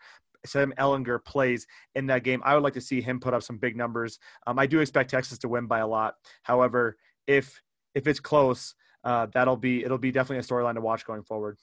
Sam 0.45 0.73
Ehlinger 0.77 1.23
plays 1.23 1.65
in 1.95 2.07
that 2.07 2.23
game. 2.23 2.41
I 2.43 2.53
would 2.53 2.63
like 2.63 2.73
to 2.73 2.81
see 2.81 3.01
him 3.01 3.19
put 3.19 3.33
up 3.33 3.43
some 3.43 3.57
big 3.57 3.75
numbers. 3.75 4.19
Um, 4.45 4.59
I 4.59 4.67
do 4.67 4.79
expect 4.79 5.09
Texas 5.09 5.37
to 5.39 5.47
win 5.47 5.65
by 5.65 5.79
a 5.79 5.87
lot. 5.87 6.15
However, 6.43 6.97
if 7.27 7.61
if 7.93 8.07
it's 8.07 8.19
close, 8.19 8.75
uh, 9.03 9.27
that'll 9.33 9.57
be 9.57 9.83
it'll 9.83 9.97
be 9.97 10.11
definitely 10.11 10.39
a 10.39 10.41
storyline 10.41 10.75
to 10.75 10.81
watch 10.81 11.05
going 11.05 11.23
forward. 11.23 11.57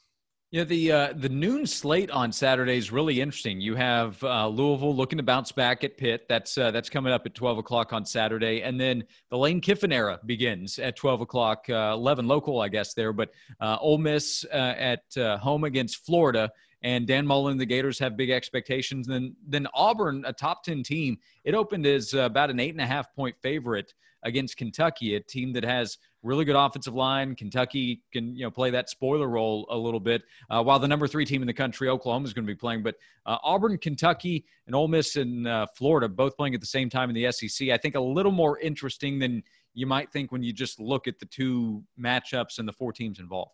Yeah, 0.53 0.65
the 0.65 0.91
uh, 0.91 1.13
the 1.15 1.29
noon 1.29 1.65
slate 1.65 2.11
on 2.11 2.31
Saturday 2.31 2.77
is 2.77 2.91
really 2.91 3.19
interesting. 3.19 3.59
You 3.59 3.73
have 3.73 4.23
uh, 4.23 4.47
Louisville 4.47 4.95
looking 4.95 5.17
to 5.17 5.23
bounce 5.23 5.51
back 5.51 5.83
at 5.83 5.97
Pitt. 5.97 6.27
That's 6.29 6.55
uh, 6.59 6.69
that's 6.69 6.91
coming 6.91 7.11
up 7.11 7.25
at 7.25 7.33
twelve 7.33 7.57
o'clock 7.57 7.91
on 7.91 8.05
Saturday, 8.05 8.61
and 8.61 8.79
then 8.79 9.03
the 9.31 9.37
Lane 9.39 9.61
Kiffin 9.61 9.91
era 9.91 10.19
begins 10.27 10.77
at 10.77 10.95
twelve 10.95 11.21
o'clock, 11.21 11.65
uh, 11.71 11.93
eleven 11.95 12.27
local, 12.27 12.61
I 12.61 12.67
guess 12.67 12.93
there. 12.93 13.13
But 13.13 13.31
uh, 13.59 13.77
Ole 13.81 13.97
Miss 13.97 14.45
uh, 14.53 14.75
at 14.77 15.01
home 15.17 15.63
against 15.63 16.05
Florida, 16.05 16.51
and 16.83 17.07
Dan 17.07 17.25
Mullen, 17.25 17.57
the 17.57 17.65
Gators 17.65 17.97
have 17.97 18.15
big 18.15 18.29
expectations. 18.29 19.07
Then 19.07 19.35
then 19.47 19.65
Auburn, 19.73 20.23
a 20.23 20.33
top 20.33 20.63
ten 20.63 20.83
team, 20.83 21.17
it 21.45 21.55
opened 21.55 21.87
as 21.87 22.13
about 22.13 22.51
an 22.51 22.59
eight 22.59 22.75
and 22.75 22.81
a 22.81 22.85
half 22.85 23.11
point 23.15 23.35
favorite 23.41 23.91
against 24.21 24.57
Kentucky, 24.57 25.15
a 25.15 25.19
team 25.19 25.51
that 25.53 25.63
has 25.63 25.97
really 26.23 26.45
good 26.45 26.55
offensive 26.55 26.95
line. 26.95 27.35
Kentucky 27.35 28.01
can 28.11 28.35
you 28.35 28.43
know 28.43 28.51
play 28.51 28.71
that 28.71 28.89
spoiler 28.89 29.27
role 29.27 29.67
a 29.69 29.77
little 29.77 29.99
bit, 29.99 30.23
uh, 30.49 30.63
while 30.63 30.79
the 30.79 30.87
number 30.87 31.07
three 31.07 31.25
team 31.25 31.41
in 31.41 31.47
the 31.47 31.53
country, 31.53 31.89
Oklahoma, 31.89 32.25
is 32.25 32.33
going 32.33 32.45
to 32.45 32.51
be 32.51 32.57
playing. 32.57 32.81
But 32.81 32.95
uh, 33.25 33.37
Auburn, 33.43 33.77
Kentucky, 33.77 34.45
and 34.65 34.75
Ole 34.75 34.87
Miss 34.87 35.15
and 35.15 35.47
uh, 35.47 35.67
Florida 35.75 36.07
both 36.07 36.35
playing 36.35 36.55
at 36.55 36.61
the 36.61 36.67
same 36.67 36.89
time 36.89 37.09
in 37.09 37.15
the 37.15 37.31
SEC. 37.31 37.69
I 37.69 37.77
think 37.77 37.95
a 37.95 38.01
little 38.01 38.31
more 38.31 38.59
interesting 38.59 39.19
than 39.19 39.43
you 39.73 39.85
might 39.85 40.11
think 40.11 40.31
when 40.31 40.43
you 40.43 40.53
just 40.53 40.79
look 40.79 41.07
at 41.07 41.19
the 41.19 41.25
two 41.25 41.83
matchups 41.99 42.59
and 42.59 42.67
the 42.67 42.73
four 42.73 42.93
teams 42.93 43.19
involved. 43.19 43.51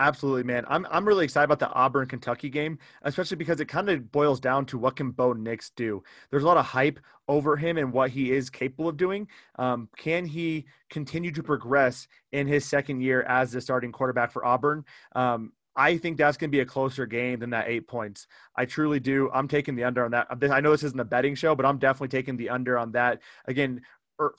Absolutely, 0.00 0.42
man. 0.42 0.64
I'm 0.68 0.86
I'm 0.90 1.06
really 1.06 1.24
excited 1.24 1.44
about 1.44 1.60
the 1.60 1.72
Auburn 1.72 2.08
Kentucky 2.08 2.48
game, 2.50 2.78
especially 3.02 3.36
because 3.36 3.60
it 3.60 3.66
kind 3.68 3.88
of 3.88 4.10
boils 4.10 4.40
down 4.40 4.66
to 4.66 4.78
what 4.78 4.96
can 4.96 5.12
Bo 5.12 5.32
Nix 5.34 5.70
do. 5.70 6.02
There's 6.30 6.42
a 6.42 6.46
lot 6.46 6.56
of 6.56 6.66
hype 6.66 6.98
over 7.28 7.56
him 7.56 7.78
and 7.78 7.92
what 7.92 8.10
he 8.10 8.32
is 8.32 8.50
capable 8.50 8.88
of 8.88 8.96
doing. 8.96 9.28
Um, 9.56 9.88
can 9.96 10.26
he 10.26 10.66
continue 10.90 11.30
to 11.30 11.42
progress 11.44 12.08
in 12.32 12.48
his 12.48 12.64
second 12.64 13.02
year 13.02 13.22
as 13.22 13.52
the 13.52 13.60
starting 13.60 13.92
quarterback 13.92 14.32
for 14.32 14.44
Auburn? 14.44 14.84
Um, 15.14 15.52
I 15.76 15.96
think 15.96 16.16
that's 16.18 16.36
going 16.36 16.50
to 16.50 16.56
be 16.56 16.60
a 16.60 16.66
closer 16.66 17.06
game 17.06 17.38
than 17.38 17.50
that 17.50 17.68
eight 17.68 17.86
points. 17.86 18.26
I 18.56 18.64
truly 18.64 18.98
do. 18.98 19.30
I'm 19.32 19.48
taking 19.48 19.76
the 19.76 19.84
under 19.84 20.04
on 20.04 20.10
that. 20.10 20.26
I 20.50 20.60
know 20.60 20.72
this 20.72 20.84
isn't 20.84 21.00
a 21.00 21.04
betting 21.04 21.36
show, 21.36 21.54
but 21.54 21.66
I'm 21.66 21.78
definitely 21.78 22.08
taking 22.08 22.36
the 22.36 22.50
under 22.50 22.78
on 22.78 22.92
that. 22.92 23.20
Again, 23.46 23.80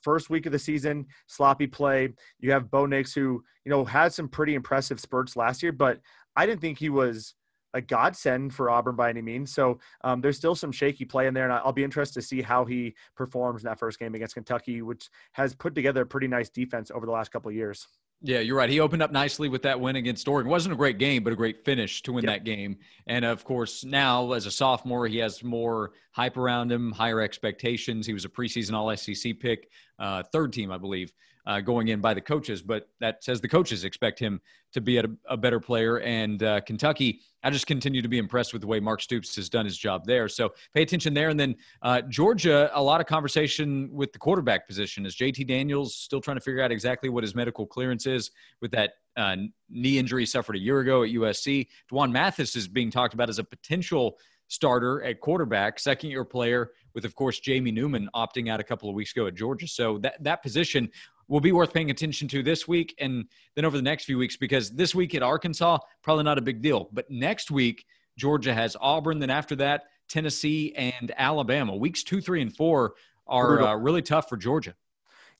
first 0.01 0.29
week 0.29 0.45
of 0.45 0.51
the 0.51 0.59
season, 0.59 1.05
sloppy 1.27 1.67
play. 1.67 2.13
You 2.39 2.51
have 2.51 2.71
Bo 2.71 2.85
Nix, 2.85 3.13
who 3.13 3.43
you 3.63 3.69
know 3.69 3.85
had 3.85 4.13
some 4.13 4.27
pretty 4.27 4.55
impressive 4.55 4.99
spurts 4.99 5.35
last 5.35 5.63
year, 5.63 5.71
but 5.71 5.99
I 6.35 6.45
didn't 6.45 6.61
think 6.61 6.79
he 6.79 6.89
was 6.89 7.35
a 7.73 7.81
godsend 7.81 8.53
for 8.53 8.69
Auburn 8.69 8.95
by 8.95 9.09
any 9.09 9.21
means. 9.21 9.53
So 9.53 9.79
um, 10.01 10.21
there's 10.21 10.37
still 10.37 10.55
some 10.55 10.71
shaky 10.71 11.03
play 11.03 11.27
in 11.27 11.33
there, 11.33 11.43
and 11.43 11.53
I'll 11.53 11.73
be 11.73 11.83
interested 11.83 12.21
to 12.21 12.25
see 12.25 12.41
how 12.41 12.63
he 12.63 12.95
performs 13.17 13.63
in 13.63 13.67
that 13.67 13.79
first 13.79 13.99
game 13.99 14.15
against 14.15 14.33
Kentucky, 14.33 14.81
which 14.81 15.09
has 15.33 15.53
put 15.53 15.75
together 15.75 16.03
a 16.03 16.05
pretty 16.05 16.27
nice 16.27 16.49
defense 16.49 16.89
over 16.89 17.05
the 17.05 17.11
last 17.11 17.31
couple 17.31 17.49
of 17.49 17.55
years. 17.55 17.85
Yeah, 18.25 18.39
you're 18.39 18.57
right. 18.57 18.71
He 18.71 18.79
opened 18.79 19.03
up 19.03 19.11
nicely 19.11 19.49
with 19.49 19.61
that 19.61 19.79
win 19.79 19.95
against 19.95 20.27
Oregon. 20.27 20.49
It 20.49 20.51
wasn't 20.51 20.73
a 20.73 20.75
great 20.75 20.97
game, 20.97 21.23
but 21.23 21.31
a 21.31 21.35
great 21.35 21.63
finish 21.63 22.01
to 22.03 22.11
win 22.11 22.23
yep. 22.23 22.33
that 22.33 22.43
game. 22.43 22.77
And 23.05 23.23
of 23.23 23.43
course, 23.43 23.83
now 23.83 24.31
as 24.31 24.47
a 24.47 24.51
sophomore, 24.51 25.05
he 25.07 25.19
has 25.19 25.43
more 25.43 25.91
hype 26.11 26.35
around 26.35 26.71
him, 26.71 26.91
higher 26.91 27.21
expectations. 27.21 28.07
He 28.07 28.13
was 28.13 28.25
a 28.25 28.29
preseason 28.29 28.73
All 28.73 28.95
SEC 28.97 29.39
pick, 29.39 29.69
uh, 29.99 30.23
third 30.23 30.53
team, 30.53 30.71
I 30.71 30.79
believe, 30.79 31.13
uh, 31.47 31.61
going 31.61 31.89
in 31.89 32.01
by 32.01 32.13
the 32.13 32.21
coaches. 32.21 32.61
But 32.61 32.89
that 32.99 33.23
says 33.23 33.41
the 33.41 33.47
coaches 33.47 33.83
expect 33.83 34.19
him 34.19 34.41
to 34.73 34.81
be 34.81 34.97
a, 34.97 35.05
a 35.29 35.37
better 35.37 35.59
player. 35.59 35.99
And 35.99 36.41
uh, 36.43 36.61
Kentucky, 36.61 37.21
I 37.43 37.49
just 37.49 37.67
continue 37.67 38.01
to 38.01 38.07
be 38.07 38.17
impressed 38.17 38.51
with 38.51 38.61
the 38.61 38.67
way 38.67 38.79
Mark 38.79 39.01
Stoops 39.01 39.35
has 39.35 39.49
done 39.49 39.65
his 39.65 39.77
job 39.77 40.05
there. 40.05 40.27
So 40.27 40.53
pay 40.73 40.81
attention 40.81 41.13
there. 41.13 41.29
And 41.29 41.39
then 41.39 41.55
uh, 41.81 42.01
Georgia, 42.01 42.69
a 42.73 42.81
lot 42.81 42.99
of 42.99 43.07
conversation 43.07 43.89
with 43.91 44.11
the 44.11 44.19
quarterback 44.19 44.67
position. 44.67 45.05
Is 45.05 45.15
JT 45.15 45.47
Daniels 45.47 45.95
still 45.95 46.21
trying 46.21 46.37
to 46.37 46.41
figure 46.41 46.61
out 46.61 46.71
exactly 46.71 47.09
what 47.09 47.23
his 47.23 47.35
medical 47.35 47.65
clearance 47.65 48.07
is 48.07 48.31
with 48.61 48.71
that 48.71 48.93
uh, 49.15 49.35
knee 49.69 49.97
injury 49.97 50.25
suffered 50.25 50.55
a 50.55 50.59
year 50.59 50.79
ago 50.79 51.03
at 51.03 51.09
USC? 51.11 51.67
D'Wan 51.89 52.11
Mathis 52.11 52.55
is 52.55 52.67
being 52.67 52.91
talked 52.91 53.13
about 53.13 53.29
as 53.29 53.39
a 53.39 53.43
potential 53.43 54.17
starter 54.47 55.03
at 55.03 55.19
quarterback, 55.21 55.79
second 55.79 56.09
year 56.09 56.23
player, 56.23 56.71
with, 56.93 57.05
of 57.05 57.15
course, 57.15 57.39
Jamie 57.39 57.71
Newman 57.71 58.09
opting 58.15 58.49
out 58.49 58.59
a 58.59 58.63
couple 58.63 58.89
of 58.89 58.95
weeks 58.95 59.11
ago 59.11 59.27
at 59.27 59.35
Georgia. 59.35 59.67
So 59.67 59.97
that, 59.99 60.23
that 60.23 60.41
position 60.43 60.89
will 61.27 61.39
be 61.39 61.51
worth 61.51 61.73
paying 61.73 61.89
attention 61.89 62.27
to 62.29 62.43
this 62.43 62.67
week 62.67 62.95
and 62.99 63.25
then 63.55 63.65
over 63.65 63.77
the 63.77 63.83
next 63.83 64.05
few 64.05 64.17
weeks 64.17 64.37
because 64.37 64.71
this 64.71 64.93
week 64.93 65.15
at 65.15 65.23
Arkansas, 65.23 65.77
probably 66.03 66.23
not 66.23 66.37
a 66.37 66.41
big 66.41 66.61
deal. 66.61 66.89
But 66.93 67.09
next 67.09 67.51
week, 67.51 67.85
Georgia 68.17 68.53
has 68.53 68.77
Auburn. 68.79 69.19
Then 69.19 69.29
after 69.29 69.55
that, 69.57 69.85
Tennessee 70.07 70.73
and 70.75 71.11
Alabama. 71.17 71.75
Weeks 71.75 72.03
two, 72.03 72.21
three, 72.21 72.41
and 72.41 72.55
four 72.55 72.93
are 73.27 73.61
uh, 73.61 73.75
really 73.75 74.01
tough 74.01 74.29
for 74.29 74.37
Georgia. 74.37 74.75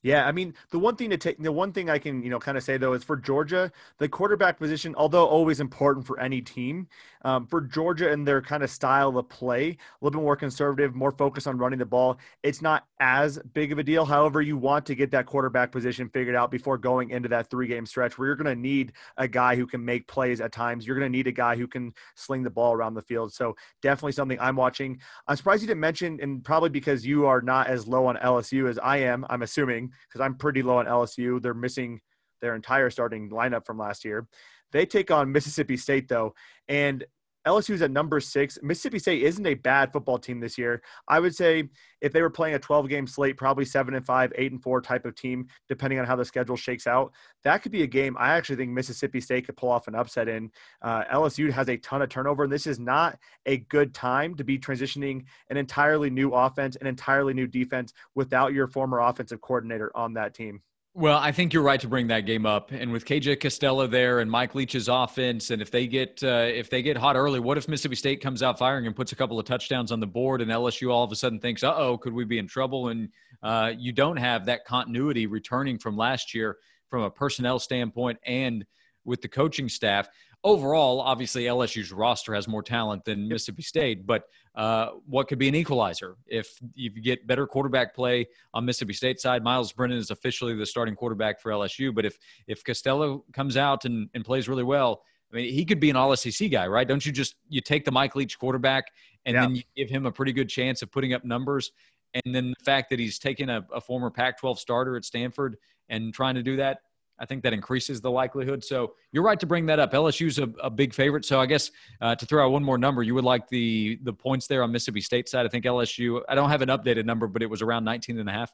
Yeah, 0.02 0.24
I 0.24 0.30
mean, 0.30 0.54
the 0.70 0.78
one 0.78 0.94
thing 0.94 1.10
to 1.10 1.16
take, 1.16 1.42
the 1.42 1.50
one 1.50 1.72
thing 1.72 1.90
I 1.90 1.98
can, 1.98 2.22
you 2.22 2.30
know, 2.30 2.38
kind 2.38 2.56
of 2.56 2.62
say 2.62 2.76
though 2.76 2.92
is 2.92 3.02
for 3.02 3.16
Georgia, 3.16 3.72
the 3.98 4.08
quarterback 4.08 4.58
position, 4.58 4.94
although 4.96 5.26
always 5.26 5.58
important 5.58 6.06
for 6.06 6.20
any 6.20 6.40
team, 6.40 6.86
um, 7.22 7.44
for 7.46 7.60
Georgia 7.60 8.12
and 8.12 8.24
their 8.26 8.40
kind 8.40 8.62
of 8.62 8.70
style 8.70 9.18
of 9.18 9.28
play, 9.28 9.70
a 9.70 9.76
little 10.04 10.20
bit 10.20 10.24
more 10.24 10.36
conservative, 10.36 10.94
more 10.94 11.10
focused 11.10 11.48
on 11.48 11.58
running 11.58 11.80
the 11.80 11.86
ball. 11.86 12.18
It's 12.44 12.62
not 12.62 12.84
as 13.00 13.38
big 13.52 13.72
of 13.72 13.78
a 13.78 13.82
deal. 13.82 14.04
However, 14.04 14.40
you 14.40 14.56
want 14.56 14.86
to 14.86 14.94
get 14.94 15.10
that 15.10 15.26
quarterback 15.26 15.72
position 15.72 16.08
figured 16.08 16.36
out 16.36 16.52
before 16.52 16.78
going 16.78 17.10
into 17.10 17.28
that 17.30 17.50
three 17.50 17.66
game 17.66 17.84
stretch 17.84 18.16
where 18.16 18.28
you're 18.28 18.36
going 18.36 18.54
to 18.54 18.60
need 18.60 18.92
a 19.16 19.26
guy 19.26 19.56
who 19.56 19.66
can 19.66 19.84
make 19.84 20.06
plays 20.06 20.40
at 20.40 20.52
times. 20.52 20.86
You're 20.86 20.96
going 20.96 21.10
to 21.10 21.16
need 21.16 21.26
a 21.26 21.32
guy 21.32 21.56
who 21.56 21.66
can 21.66 21.92
sling 22.14 22.44
the 22.44 22.50
ball 22.50 22.74
around 22.74 22.94
the 22.94 23.02
field. 23.02 23.32
So 23.32 23.56
definitely 23.82 24.12
something 24.12 24.38
I'm 24.38 24.54
watching. 24.54 25.00
I'm 25.26 25.36
surprised 25.36 25.62
you 25.62 25.68
didn't 25.68 25.80
mention, 25.80 26.20
and 26.22 26.44
probably 26.44 26.70
because 26.70 27.04
you 27.04 27.26
are 27.26 27.42
not 27.42 27.66
as 27.66 27.88
low 27.88 28.06
on 28.06 28.16
LSU 28.18 28.68
as 28.68 28.78
I 28.78 28.98
am. 28.98 29.26
I'm 29.28 29.42
assuming 29.42 29.85
because 30.08 30.20
I'm 30.20 30.36
pretty 30.36 30.62
low 30.62 30.78
on 30.78 30.86
LSU. 30.86 31.40
They're 31.40 31.54
missing 31.54 32.00
their 32.40 32.54
entire 32.54 32.90
starting 32.90 33.30
lineup 33.30 33.66
from 33.66 33.78
last 33.78 34.04
year. 34.04 34.26
They 34.72 34.86
take 34.86 35.10
on 35.10 35.32
Mississippi 35.32 35.76
State 35.76 36.08
though, 36.08 36.34
and 36.68 37.04
LSU's 37.46 37.82
at 37.82 37.90
number 37.90 38.18
six. 38.18 38.58
Mississippi 38.62 38.98
State 38.98 39.22
isn't 39.22 39.46
a 39.46 39.54
bad 39.54 39.92
football 39.92 40.18
team 40.18 40.40
this 40.40 40.58
year. 40.58 40.82
I 41.06 41.20
would 41.20 41.34
say 41.34 41.68
if 42.00 42.12
they 42.12 42.20
were 42.20 42.30
playing 42.30 42.56
a 42.56 42.58
12 42.58 42.88
game 42.88 43.06
slate, 43.06 43.36
probably 43.36 43.64
seven 43.64 43.94
and 43.94 44.04
five, 44.04 44.32
eight 44.36 44.52
and 44.52 44.62
four 44.62 44.80
type 44.80 45.06
of 45.06 45.14
team, 45.14 45.46
depending 45.68 45.98
on 45.98 46.06
how 46.06 46.16
the 46.16 46.24
schedule 46.24 46.56
shakes 46.56 46.86
out. 46.86 47.12
That 47.44 47.62
could 47.62 47.72
be 47.72 47.82
a 47.82 47.86
game 47.86 48.16
I 48.18 48.34
actually 48.34 48.56
think 48.56 48.72
Mississippi 48.72 49.20
State 49.20 49.46
could 49.46 49.56
pull 49.56 49.70
off 49.70 49.86
an 49.86 49.94
upset 49.94 50.28
in. 50.28 50.50
Uh, 50.82 51.04
LSU 51.04 51.50
has 51.52 51.68
a 51.68 51.76
ton 51.76 52.02
of 52.02 52.08
turnover, 52.08 52.44
and 52.44 52.52
this 52.52 52.66
is 52.66 52.80
not 52.80 53.18
a 53.46 53.58
good 53.58 53.94
time 53.94 54.34
to 54.34 54.44
be 54.44 54.58
transitioning 54.58 55.24
an 55.48 55.56
entirely 55.56 56.10
new 56.10 56.32
offense, 56.32 56.76
an 56.76 56.86
entirely 56.86 57.32
new 57.32 57.46
defense 57.46 57.92
without 58.14 58.52
your 58.52 58.66
former 58.66 59.00
offensive 59.00 59.40
coordinator 59.40 59.96
on 59.96 60.14
that 60.14 60.34
team. 60.34 60.60
Well, 60.98 61.18
I 61.18 61.30
think 61.30 61.52
you're 61.52 61.62
right 61.62 61.78
to 61.80 61.88
bring 61.88 62.06
that 62.06 62.20
game 62.20 62.46
up, 62.46 62.72
and 62.72 62.90
with 62.90 63.04
KJ 63.04 63.38
Costello 63.38 63.86
there 63.86 64.20
and 64.20 64.30
Mike 64.30 64.54
Leach's 64.54 64.88
offense, 64.88 65.50
and 65.50 65.60
if 65.60 65.70
they 65.70 65.86
get 65.86 66.22
uh, 66.24 66.48
if 66.48 66.70
they 66.70 66.80
get 66.80 66.96
hot 66.96 67.16
early, 67.16 67.38
what 67.38 67.58
if 67.58 67.68
Mississippi 67.68 67.96
State 67.96 68.22
comes 68.22 68.42
out 68.42 68.58
firing 68.58 68.86
and 68.86 68.96
puts 68.96 69.12
a 69.12 69.14
couple 69.14 69.38
of 69.38 69.44
touchdowns 69.44 69.92
on 69.92 70.00
the 70.00 70.06
board, 70.06 70.40
and 70.40 70.50
LSU 70.50 70.90
all 70.90 71.04
of 71.04 71.12
a 71.12 71.14
sudden 71.14 71.38
thinks, 71.38 71.62
"Uh 71.62 71.74
oh, 71.76 71.98
could 71.98 72.14
we 72.14 72.24
be 72.24 72.38
in 72.38 72.46
trouble?" 72.46 72.88
And 72.88 73.10
uh, 73.42 73.74
you 73.76 73.92
don't 73.92 74.16
have 74.16 74.46
that 74.46 74.64
continuity 74.64 75.26
returning 75.26 75.76
from 75.76 75.98
last 75.98 76.32
year 76.32 76.56
from 76.88 77.02
a 77.02 77.10
personnel 77.10 77.58
standpoint 77.58 78.18
and 78.24 78.64
with 79.04 79.20
the 79.20 79.28
coaching 79.28 79.68
staff 79.68 80.08
overall, 80.46 81.00
obviously 81.00 81.44
LSU's 81.44 81.90
roster 81.90 82.32
has 82.32 82.46
more 82.46 82.62
talent 82.62 83.04
than 83.04 83.26
Mississippi 83.26 83.62
State, 83.62 84.06
but 84.06 84.28
uh, 84.54 84.90
what 85.04 85.26
could 85.26 85.40
be 85.40 85.48
an 85.48 85.56
equalizer 85.56 86.16
if 86.24 86.56
you 86.74 86.88
get 86.88 87.26
better 87.26 87.48
quarterback 87.48 87.94
play 87.94 88.28
on 88.54 88.64
Mississippi 88.64 88.92
State 88.92 89.20
side? 89.20 89.42
Miles 89.42 89.72
Brennan 89.72 89.98
is 89.98 90.12
officially 90.12 90.54
the 90.54 90.64
starting 90.64 90.94
quarterback 90.94 91.40
for 91.40 91.50
LSU, 91.50 91.92
but 91.92 92.06
if 92.06 92.16
if 92.46 92.62
Costello 92.62 93.24
comes 93.32 93.56
out 93.56 93.86
and, 93.86 94.08
and 94.14 94.24
plays 94.24 94.48
really 94.48 94.62
well, 94.62 95.02
I 95.32 95.36
mean, 95.36 95.52
he 95.52 95.64
could 95.64 95.80
be 95.80 95.90
an 95.90 95.96
All 95.96 96.14
SEC 96.16 96.48
guy, 96.48 96.68
right? 96.68 96.86
Don't 96.86 97.04
you 97.04 97.10
just 97.10 97.34
you 97.48 97.60
take 97.60 97.84
the 97.84 97.90
Mike 97.90 98.14
Leach 98.14 98.38
quarterback 98.38 98.84
and 99.26 99.34
yeah. 99.34 99.40
then 99.40 99.56
you 99.56 99.62
give 99.76 99.90
him 99.90 100.06
a 100.06 100.12
pretty 100.12 100.32
good 100.32 100.48
chance 100.48 100.80
of 100.80 100.92
putting 100.92 101.12
up 101.12 101.24
numbers, 101.24 101.72
and 102.14 102.32
then 102.32 102.54
the 102.56 102.64
fact 102.64 102.88
that 102.90 103.00
he's 103.00 103.18
taken 103.18 103.50
a, 103.50 103.66
a 103.74 103.80
former 103.80 104.10
Pac-12 104.10 104.58
starter 104.58 104.96
at 104.96 105.04
Stanford 105.04 105.56
and 105.88 106.14
trying 106.14 106.36
to 106.36 106.42
do 106.42 106.56
that 106.56 106.78
I 107.18 107.26
think 107.26 107.42
that 107.44 107.52
increases 107.52 108.00
the 108.00 108.10
likelihood. 108.10 108.62
So 108.62 108.94
you're 109.12 109.22
right 109.22 109.40
to 109.40 109.46
bring 109.46 109.66
that 109.66 109.78
up. 109.78 109.92
LSU's 109.92 110.38
a, 110.38 110.50
a 110.62 110.70
big 110.70 110.92
favorite. 110.92 111.24
So 111.24 111.40
I 111.40 111.46
guess 111.46 111.70
uh, 112.00 112.14
to 112.14 112.26
throw 112.26 112.46
out 112.46 112.52
one 112.52 112.62
more 112.62 112.78
number, 112.78 113.02
you 113.02 113.14
would 113.14 113.24
like 113.24 113.48
the 113.48 113.98
the 114.02 114.12
points 114.12 114.46
there 114.46 114.62
on 114.62 114.72
Mississippi 114.72 115.00
State 115.00 115.28
side. 115.28 115.46
I 115.46 115.48
think 115.48 115.64
LSU. 115.64 116.22
I 116.28 116.34
don't 116.34 116.50
have 116.50 116.62
an 116.62 116.68
updated 116.68 117.04
number, 117.04 117.26
but 117.26 117.42
it 117.42 117.50
was 117.50 117.62
around 117.62 117.84
19 117.84 118.18
and 118.18 118.28
a 118.28 118.32
half. 118.32 118.52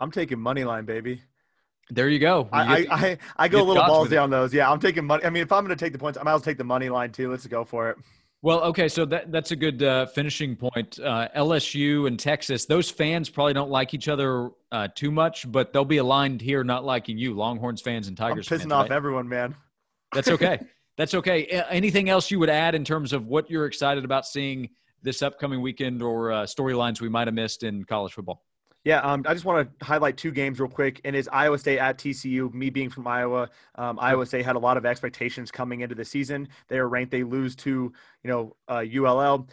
I'm 0.00 0.10
taking 0.10 0.40
money 0.40 0.64
line, 0.64 0.86
baby. 0.86 1.22
There 1.90 2.08
you 2.08 2.18
go. 2.18 2.42
You 2.42 2.48
I, 2.52 2.80
get, 2.82 2.92
I, 2.92 3.18
I 3.36 3.48
go 3.48 3.62
a 3.62 3.64
little 3.64 3.82
ballsy 3.82 4.20
on 4.20 4.30
those. 4.30 4.54
Yeah, 4.54 4.70
I'm 4.70 4.78
taking 4.78 5.04
money. 5.04 5.24
I 5.24 5.30
mean, 5.30 5.42
if 5.42 5.50
I'm 5.50 5.64
going 5.64 5.76
to 5.76 5.84
take 5.84 5.92
the 5.92 5.98
points, 5.98 6.18
I 6.18 6.22
might 6.22 6.30
as 6.30 6.34
well 6.34 6.40
take 6.40 6.58
the 6.58 6.64
money 6.64 6.88
line 6.88 7.10
too. 7.10 7.30
Let's 7.30 7.46
go 7.46 7.64
for 7.64 7.90
it. 7.90 7.98
Well, 8.42 8.62
okay, 8.64 8.88
so 8.88 9.04
that 9.04 9.30
that's 9.30 9.50
a 9.50 9.56
good 9.56 9.82
uh, 9.82 10.06
finishing 10.06 10.56
point. 10.56 10.98
Uh, 10.98 11.28
LSU 11.36 12.06
and 12.06 12.18
Texas; 12.18 12.64
those 12.64 12.90
fans 12.90 13.28
probably 13.28 13.52
don't 13.52 13.70
like 13.70 13.92
each 13.92 14.08
other 14.08 14.50
uh, 14.72 14.88
too 14.94 15.10
much, 15.10 15.50
but 15.50 15.74
they'll 15.74 15.84
be 15.84 15.98
aligned 15.98 16.40
here, 16.40 16.64
not 16.64 16.84
liking 16.84 17.18
you, 17.18 17.34
Longhorns 17.34 17.82
fans 17.82 18.08
and 18.08 18.16
Tigers. 18.16 18.50
I'm 18.50 18.56
pissing 18.56 18.62
fans, 18.62 18.72
off 18.72 18.82
right? 18.84 18.92
everyone, 18.92 19.28
man. 19.28 19.54
That's 20.14 20.28
okay. 20.28 20.58
that's 20.96 21.12
okay. 21.12 21.46
Anything 21.68 22.08
else 22.08 22.30
you 22.30 22.38
would 22.38 22.48
add 22.48 22.74
in 22.74 22.82
terms 22.82 23.12
of 23.12 23.26
what 23.26 23.50
you're 23.50 23.66
excited 23.66 24.06
about 24.06 24.26
seeing 24.26 24.70
this 25.02 25.20
upcoming 25.20 25.60
weekend 25.60 26.00
or 26.02 26.32
uh, 26.32 26.42
storylines 26.44 27.00
we 27.00 27.10
might 27.10 27.28
have 27.28 27.34
missed 27.34 27.62
in 27.62 27.84
college 27.84 28.14
football? 28.14 28.42
Yeah, 28.82 29.00
um, 29.00 29.24
I 29.28 29.34
just 29.34 29.44
want 29.44 29.78
to 29.78 29.84
highlight 29.84 30.16
two 30.16 30.30
games 30.30 30.58
real 30.58 30.70
quick, 30.70 31.02
and 31.04 31.14
it's 31.14 31.28
Iowa 31.30 31.58
State 31.58 31.78
at 31.78 31.98
TCU. 31.98 32.52
Me 32.54 32.70
being 32.70 32.88
from 32.88 33.06
Iowa, 33.06 33.50
um, 33.74 33.98
Iowa 34.00 34.24
State 34.24 34.44
had 34.46 34.56
a 34.56 34.58
lot 34.58 34.78
of 34.78 34.86
expectations 34.86 35.50
coming 35.50 35.80
into 35.82 35.94
the 35.94 36.04
season. 36.04 36.48
They 36.68 36.78
are 36.78 36.88
ranked; 36.88 37.10
they 37.10 37.22
lose 37.22 37.54
to 37.56 37.92
you 38.22 38.30
know 38.30 38.56
uh, 38.68 38.82
ULL. 38.82 39.48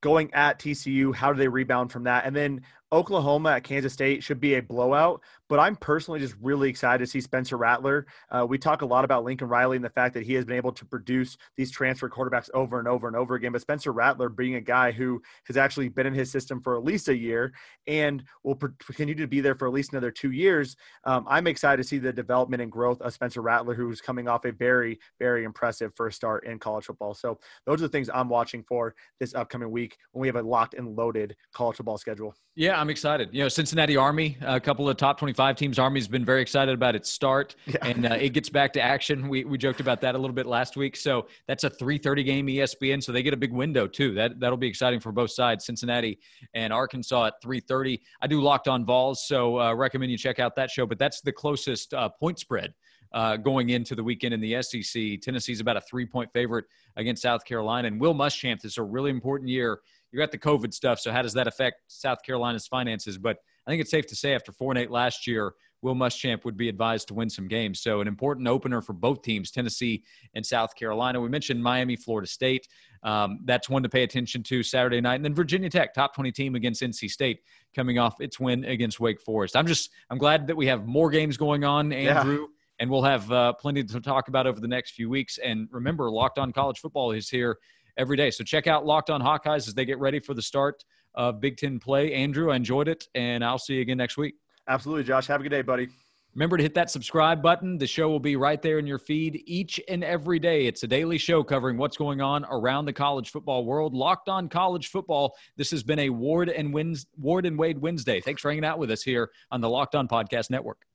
Going 0.00 0.34
at 0.34 0.58
TCU, 0.58 1.14
how 1.14 1.32
do 1.32 1.38
they 1.38 1.46
rebound 1.46 1.92
from 1.92 2.04
that? 2.04 2.26
And 2.26 2.34
then 2.34 2.62
Oklahoma 2.92 3.52
at 3.52 3.64
Kansas 3.64 3.92
State 3.92 4.22
should 4.22 4.38
be 4.38 4.54
a 4.54 4.62
blowout, 4.62 5.22
but 5.48 5.58
I'm 5.58 5.76
personally 5.76 6.20
just 6.20 6.34
really 6.42 6.68
excited 6.68 7.04
to 7.04 7.10
see 7.10 7.22
Spencer 7.22 7.56
Rattler. 7.56 8.06
Uh, 8.30 8.46
we 8.46 8.58
talk 8.58 8.82
a 8.82 8.86
lot 8.86 9.04
about 9.04 9.24
Lincoln 9.24 9.48
Riley 9.48 9.76
and 9.76 9.84
the 9.84 9.90
fact 9.90 10.12
that 10.14 10.24
he 10.24 10.34
has 10.34 10.44
been 10.44 10.56
able 10.56 10.72
to 10.72 10.84
produce 10.84 11.38
these 11.56 11.70
transfer 11.70 12.10
quarterbacks 12.10 12.50
over 12.52 12.78
and 12.78 12.86
over 12.86 13.06
and 13.08 13.16
over 13.16 13.34
again. 13.34 13.52
But 13.52 13.62
Spencer 13.62 13.92
Rattler 13.92 14.28
being 14.28 14.56
a 14.56 14.60
guy 14.60 14.92
who 14.92 15.22
has 15.46 15.56
actually 15.56 15.88
been 15.88 16.06
in 16.06 16.12
his 16.12 16.30
system 16.30 16.60
for 16.60 16.76
at 16.76 16.84
least 16.84 17.08
a 17.08 17.16
year 17.16 17.54
and 17.86 18.22
will 18.44 18.56
continue 18.56 19.14
to 19.14 19.26
be 19.26 19.40
there 19.40 19.54
for 19.54 19.66
at 19.66 19.72
least 19.72 19.92
another 19.92 20.10
two 20.10 20.32
years, 20.32 20.76
um, 21.04 21.24
I'm 21.26 21.46
excited 21.46 21.82
to 21.82 21.88
see 21.88 21.98
the 21.98 22.12
development 22.12 22.62
and 22.62 22.70
growth 22.70 23.00
of 23.00 23.14
Spencer 23.14 23.40
Rattler, 23.40 23.74
who's 23.74 24.02
coming 24.02 24.28
off 24.28 24.44
a 24.44 24.52
very, 24.52 24.98
very 25.18 25.44
impressive 25.44 25.92
first 25.96 26.16
start 26.16 26.44
in 26.44 26.58
college 26.58 26.84
football. 26.84 27.14
So 27.14 27.38
those 27.64 27.80
are 27.80 27.86
the 27.86 27.88
things 27.88 28.10
I'm 28.12 28.28
watching 28.28 28.62
for 28.68 28.94
this 29.18 29.34
upcoming 29.34 29.70
week 29.70 29.96
when 30.12 30.20
we 30.20 30.28
have 30.28 30.36
a 30.36 30.42
locked 30.42 30.74
and 30.74 30.94
loaded 30.94 31.36
college 31.54 31.76
football 31.78 31.96
schedule. 31.96 32.34
Yeah, 32.54 32.81
I'm 32.82 32.90
excited. 32.90 33.28
You 33.30 33.44
know, 33.44 33.48
Cincinnati 33.48 33.96
Army, 33.96 34.36
a 34.40 34.58
couple 34.58 34.88
of 34.88 34.96
top 34.96 35.16
25 35.16 35.54
teams. 35.54 35.78
Army's 35.78 36.08
been 36.08 36.24
very 36.24 36.42
excited 36.42 36.74
about 36.74 36.96
its 36.96 37.08
start, 37.08 37.54
yeah. 37.66 37.76
and 37.82 38.06
uh, 38.06 38.14
it 38.14 38.30
gets 38.30 38.48
back 38.48 38.72
to 38.72 38.82
action. 38.82 39.28
We, 39.28 39.44
we 39.44 39.56
joked 39.56 39.78
about 39.78 40.00
that 40.00 40.16
a 40.16 40.18
little 40.18 40.34
bit 40.34 40.46
last 40.46 40.76
week. 40.76 40.96
So 40.96 41.28
that's 41.46 41.62
a 41.62 41.70
3:30 41.70 42.24
game 42.24 42.48
ESPN. 42.48 43.00
So 43.00 43.12
they 43.12 43.22
get 43.22 43.34
a 43.34 43.36
big 43.36 43.52
window 43.52 43.86
too. 43.86 44.14
That 44.14 44.40
that'll 44.40 44.56
be 44.56 44.66
exciting 44.66 44.98
for 44.98 45.12
both 45.12 45.30
sides. 45.30 45.64
Cincinnati 45.64 46.18
and 46.54 46.72
Arkansas 46.72 47.26
at 47.26 47.34
3:30. 47.40 48.00
I 48.20 48.26
do 48.26 48.40
Locked 48.40 48.66
On 48.66 48.84
Vols, 48.84 49.28
so 49.28 49.60
uh, 49.60 49.72
recommend 49.72 50.10
you 50.10 50.18
check 50.18 50.40
out 50.40 50.56
that 50.56 50.68
show. 50.68 50.84
But 50.84 50.98
that's 50.98 51.20
the 51.20 51.30
closest 51.30 51.94
uh, 51.94 52.08
point 52.08 52.40
spread. 52.40 52.74
Uh, 53.12 53.36
going 53.36 53.68
into 53.68 53.94
the 53.94 54.02
weekend 54.02 54.32
in 54.32 54.40
the 54.40 54.60
SEC. 54.62 55.20
Tennessee's 55.20 55.60
about 55.60 55.76
a 55.76 55.82
three 55.82 56.06
point 56.06 56.32
favorite 56.32 56.64
against 56.96 57.22
South 57.22 57.44
Carolina. 57.44 57.86
And 57.86 58.00
Will 58.00 58.14
Muschamp, 58.14 58.62
this 58.62 58.72
is 58.72 58.78
a 58.78 58.82
really 58.82 59.10
important 59.10 59.50
year 59.50 59.80
you 60.12 60.18
got 60.18 60.30
the 60.30 60.38
COVID 60.38 60.72
stuff. 60.74 61.00
So 61.00 61.10
how 61.10 61.22
does 61.22 61.32
that 61.32 61.46
affect 61.46 61.82
South 61.88 62.22
Carolina's 62.22 62.66
finances? 62.66 63.18
But 63.18 63.38
I 63.66 63.70
think 63.70 63.80
it's 63.80 63.90
safe 63.90 64.06
to 64.08 64.16
say 64.16 64.34
after 64.34 64.52
four 64.52 64.70
and 64.72 64.78
eight 64.78 64.90
last 64.90 65.26
year, 65.26 65.54
Will 65.82 65.94
Muschamp 65.96 66.44
would 66.44 66.56
be 66.56 66.68
advised 66.68 67.08
to 67.08 67.14
win 67.14 67.28
some 67.28 67.48
games. 67.48 67.80
So 67.80 68.00
an 68.00 68.06
important 68.06 68.46
opener 68.46 68.80
for 68.80 68.92
both 68.92 69.22
teams, 69.22 69.50
Tennessee 69.50 70.04
and 70.34 70.46
South 70.46 70.76
Carolina. 70.76 71.20
We 71.20 71.28
mentioned 71.28 71.62
Miami, 71.62 71.96
Florida 71.96 72.28
State. 72.28 72.68
Um, 73.02 73.40
that's 73.44 73.68
one 73.68 73.82
to 73.82 73.88
pay 73.88 74.04
attention 74.04 74.44
to 74.44 74.62
Saturday 74.62 75.00
night. 75.00 75.16
And 75.16 75.24
then 75.24 75.34
Virginia 75.34 75.68
Tech, 75.68 75.92
top 75.92 76.14
20 76.14 76.30
team 76.30 76.54
against 76.54 76.82
NC 76.82 77.10
State, 77.10 77.40
coming 77.74 77.98
off 77.98 78.20
its 78.20 78.38
win 78.38 78.64
against 78.64 79.00
Wake 79.00 79.20
Forest. 79.20 79.56
I'm 79.56 79.66
just 79.66 79.90
I'm 80.08 80.18
glad 80.18 80.46
that 80.46 80.56
we 80.56 80.66
have 80.66 80.86
more 80.86 81.10
games 81.10 81.36
going 81.36 81.64
on, 81.64 81.92
Andrew. 81.92 82.42
Yeah. 82.42 82.46
And 82.78 82.90
we'll 82.90 83.02
have 83.02 83.30
uh, 83.30 83.52
plenty 83.52 83.84
to 83.84 84.00
talk 84.00 84.28
about 84.28 84.46
over 84.46 84.60
the 84.60 84.66
next 84.68 84.92
few 84.92 85.08
weeks. 85.08 85.38
And 85.38 85.68
remember, 85.70 86.10
Locked 86.10 86.38
On 86.38 86.52
College 86.52 86.80
Football 86.80 87.12
is 87.12 87.28
here 87.28 87.58
every 87.96 88.16
day. 88.16 88.30
So 88.30 88.44
check 88.44 88.66
out 88.66 88.86
Locked 88.86 89.10
On 89.10 89.20
Hawkeyes 89.20 89.68
as 89.68 89.74
they 89.74 89.84
get 89.84 89.98
ready 89.98 90.20
for 90.20 90.34
the 90.34 90.42
start 90.42 90.84
of 91.14 91.40
Big 91.40 91.56
Ten 91.56 91.78
play. 91.78 92.12
Andrew, 92.14 92.50
I 92.50 92.56
enjoyed 92.56 92.88
it, 92.88 93.06
and 93.14 93.44
I'll 93.44 93.58
see 93.58 93.74
you 93.74 93.82
again 93.82 93.98
next 93.98 94.16
week. 94.16 94.34
Absolutely, 94.68 95.04
Josh. 95.04 95.26
Have 95.26 95.40
a 95.40 95.42
good 95.42 95.50
day, 95.50 95.62
buddy. 95.62 95.88
Remember 96.34 96.56
to 96.56 96.62
hit 96.62 96.72
that 96.74 96.90
subscribe 96.90 97.42
button. 97.42 97.76
The 97.76 97.86
show 97.86 98.08
will 98.08 98.20
be 98.20 98.36
right 98.36 98.62
there 98.62 98.78
in 98.78 98.86
your 98.86 98.98
feed 98.98 99.42
each 99.44 99.78
and 99.86 100.02
every 100.02 100.38
day. 100.38 100.64
It's 100.64 100.82
a 100.82 100.86
daily 100.86 101.18
show 101.18 101.42
covering 101.42 101.76
what's 101.76 101.98
going 101.98 102.22
on 102.22 102.46
around 102.46 102.86
the 102.86 102.92
college 102.92 103.30
football 103.30 103.66
world. 103.66 103.92
Locked 103.92 104.30
on 104.30 104.48
college 104.48 104.88
football. 104.88 105.34
This 105.58 105.70
has 105.72 105.82
been 105.82 105.98
a 105.98 106.08
Ward 106.08 106.48
and 106.48 106.72
Wins 106.72 107.06
Ward 107.18 107.44
and 107.44 107.58
Wade 107.58 107.78
Wednesday. 107.78 108.22
Thanks 108.22 108.40
for 108.40 108.50
hanging 108.50 108.64
out 108.64 108.78
with 108.78 108.90
us 108.90 109.02
here 109.02 109.30
on 109.50 109.60
the 109.60 109.68
Locked 109.68 109.94
On 109.94 110.08
Podcast 110.08 110.48
Network. 110.48 110.86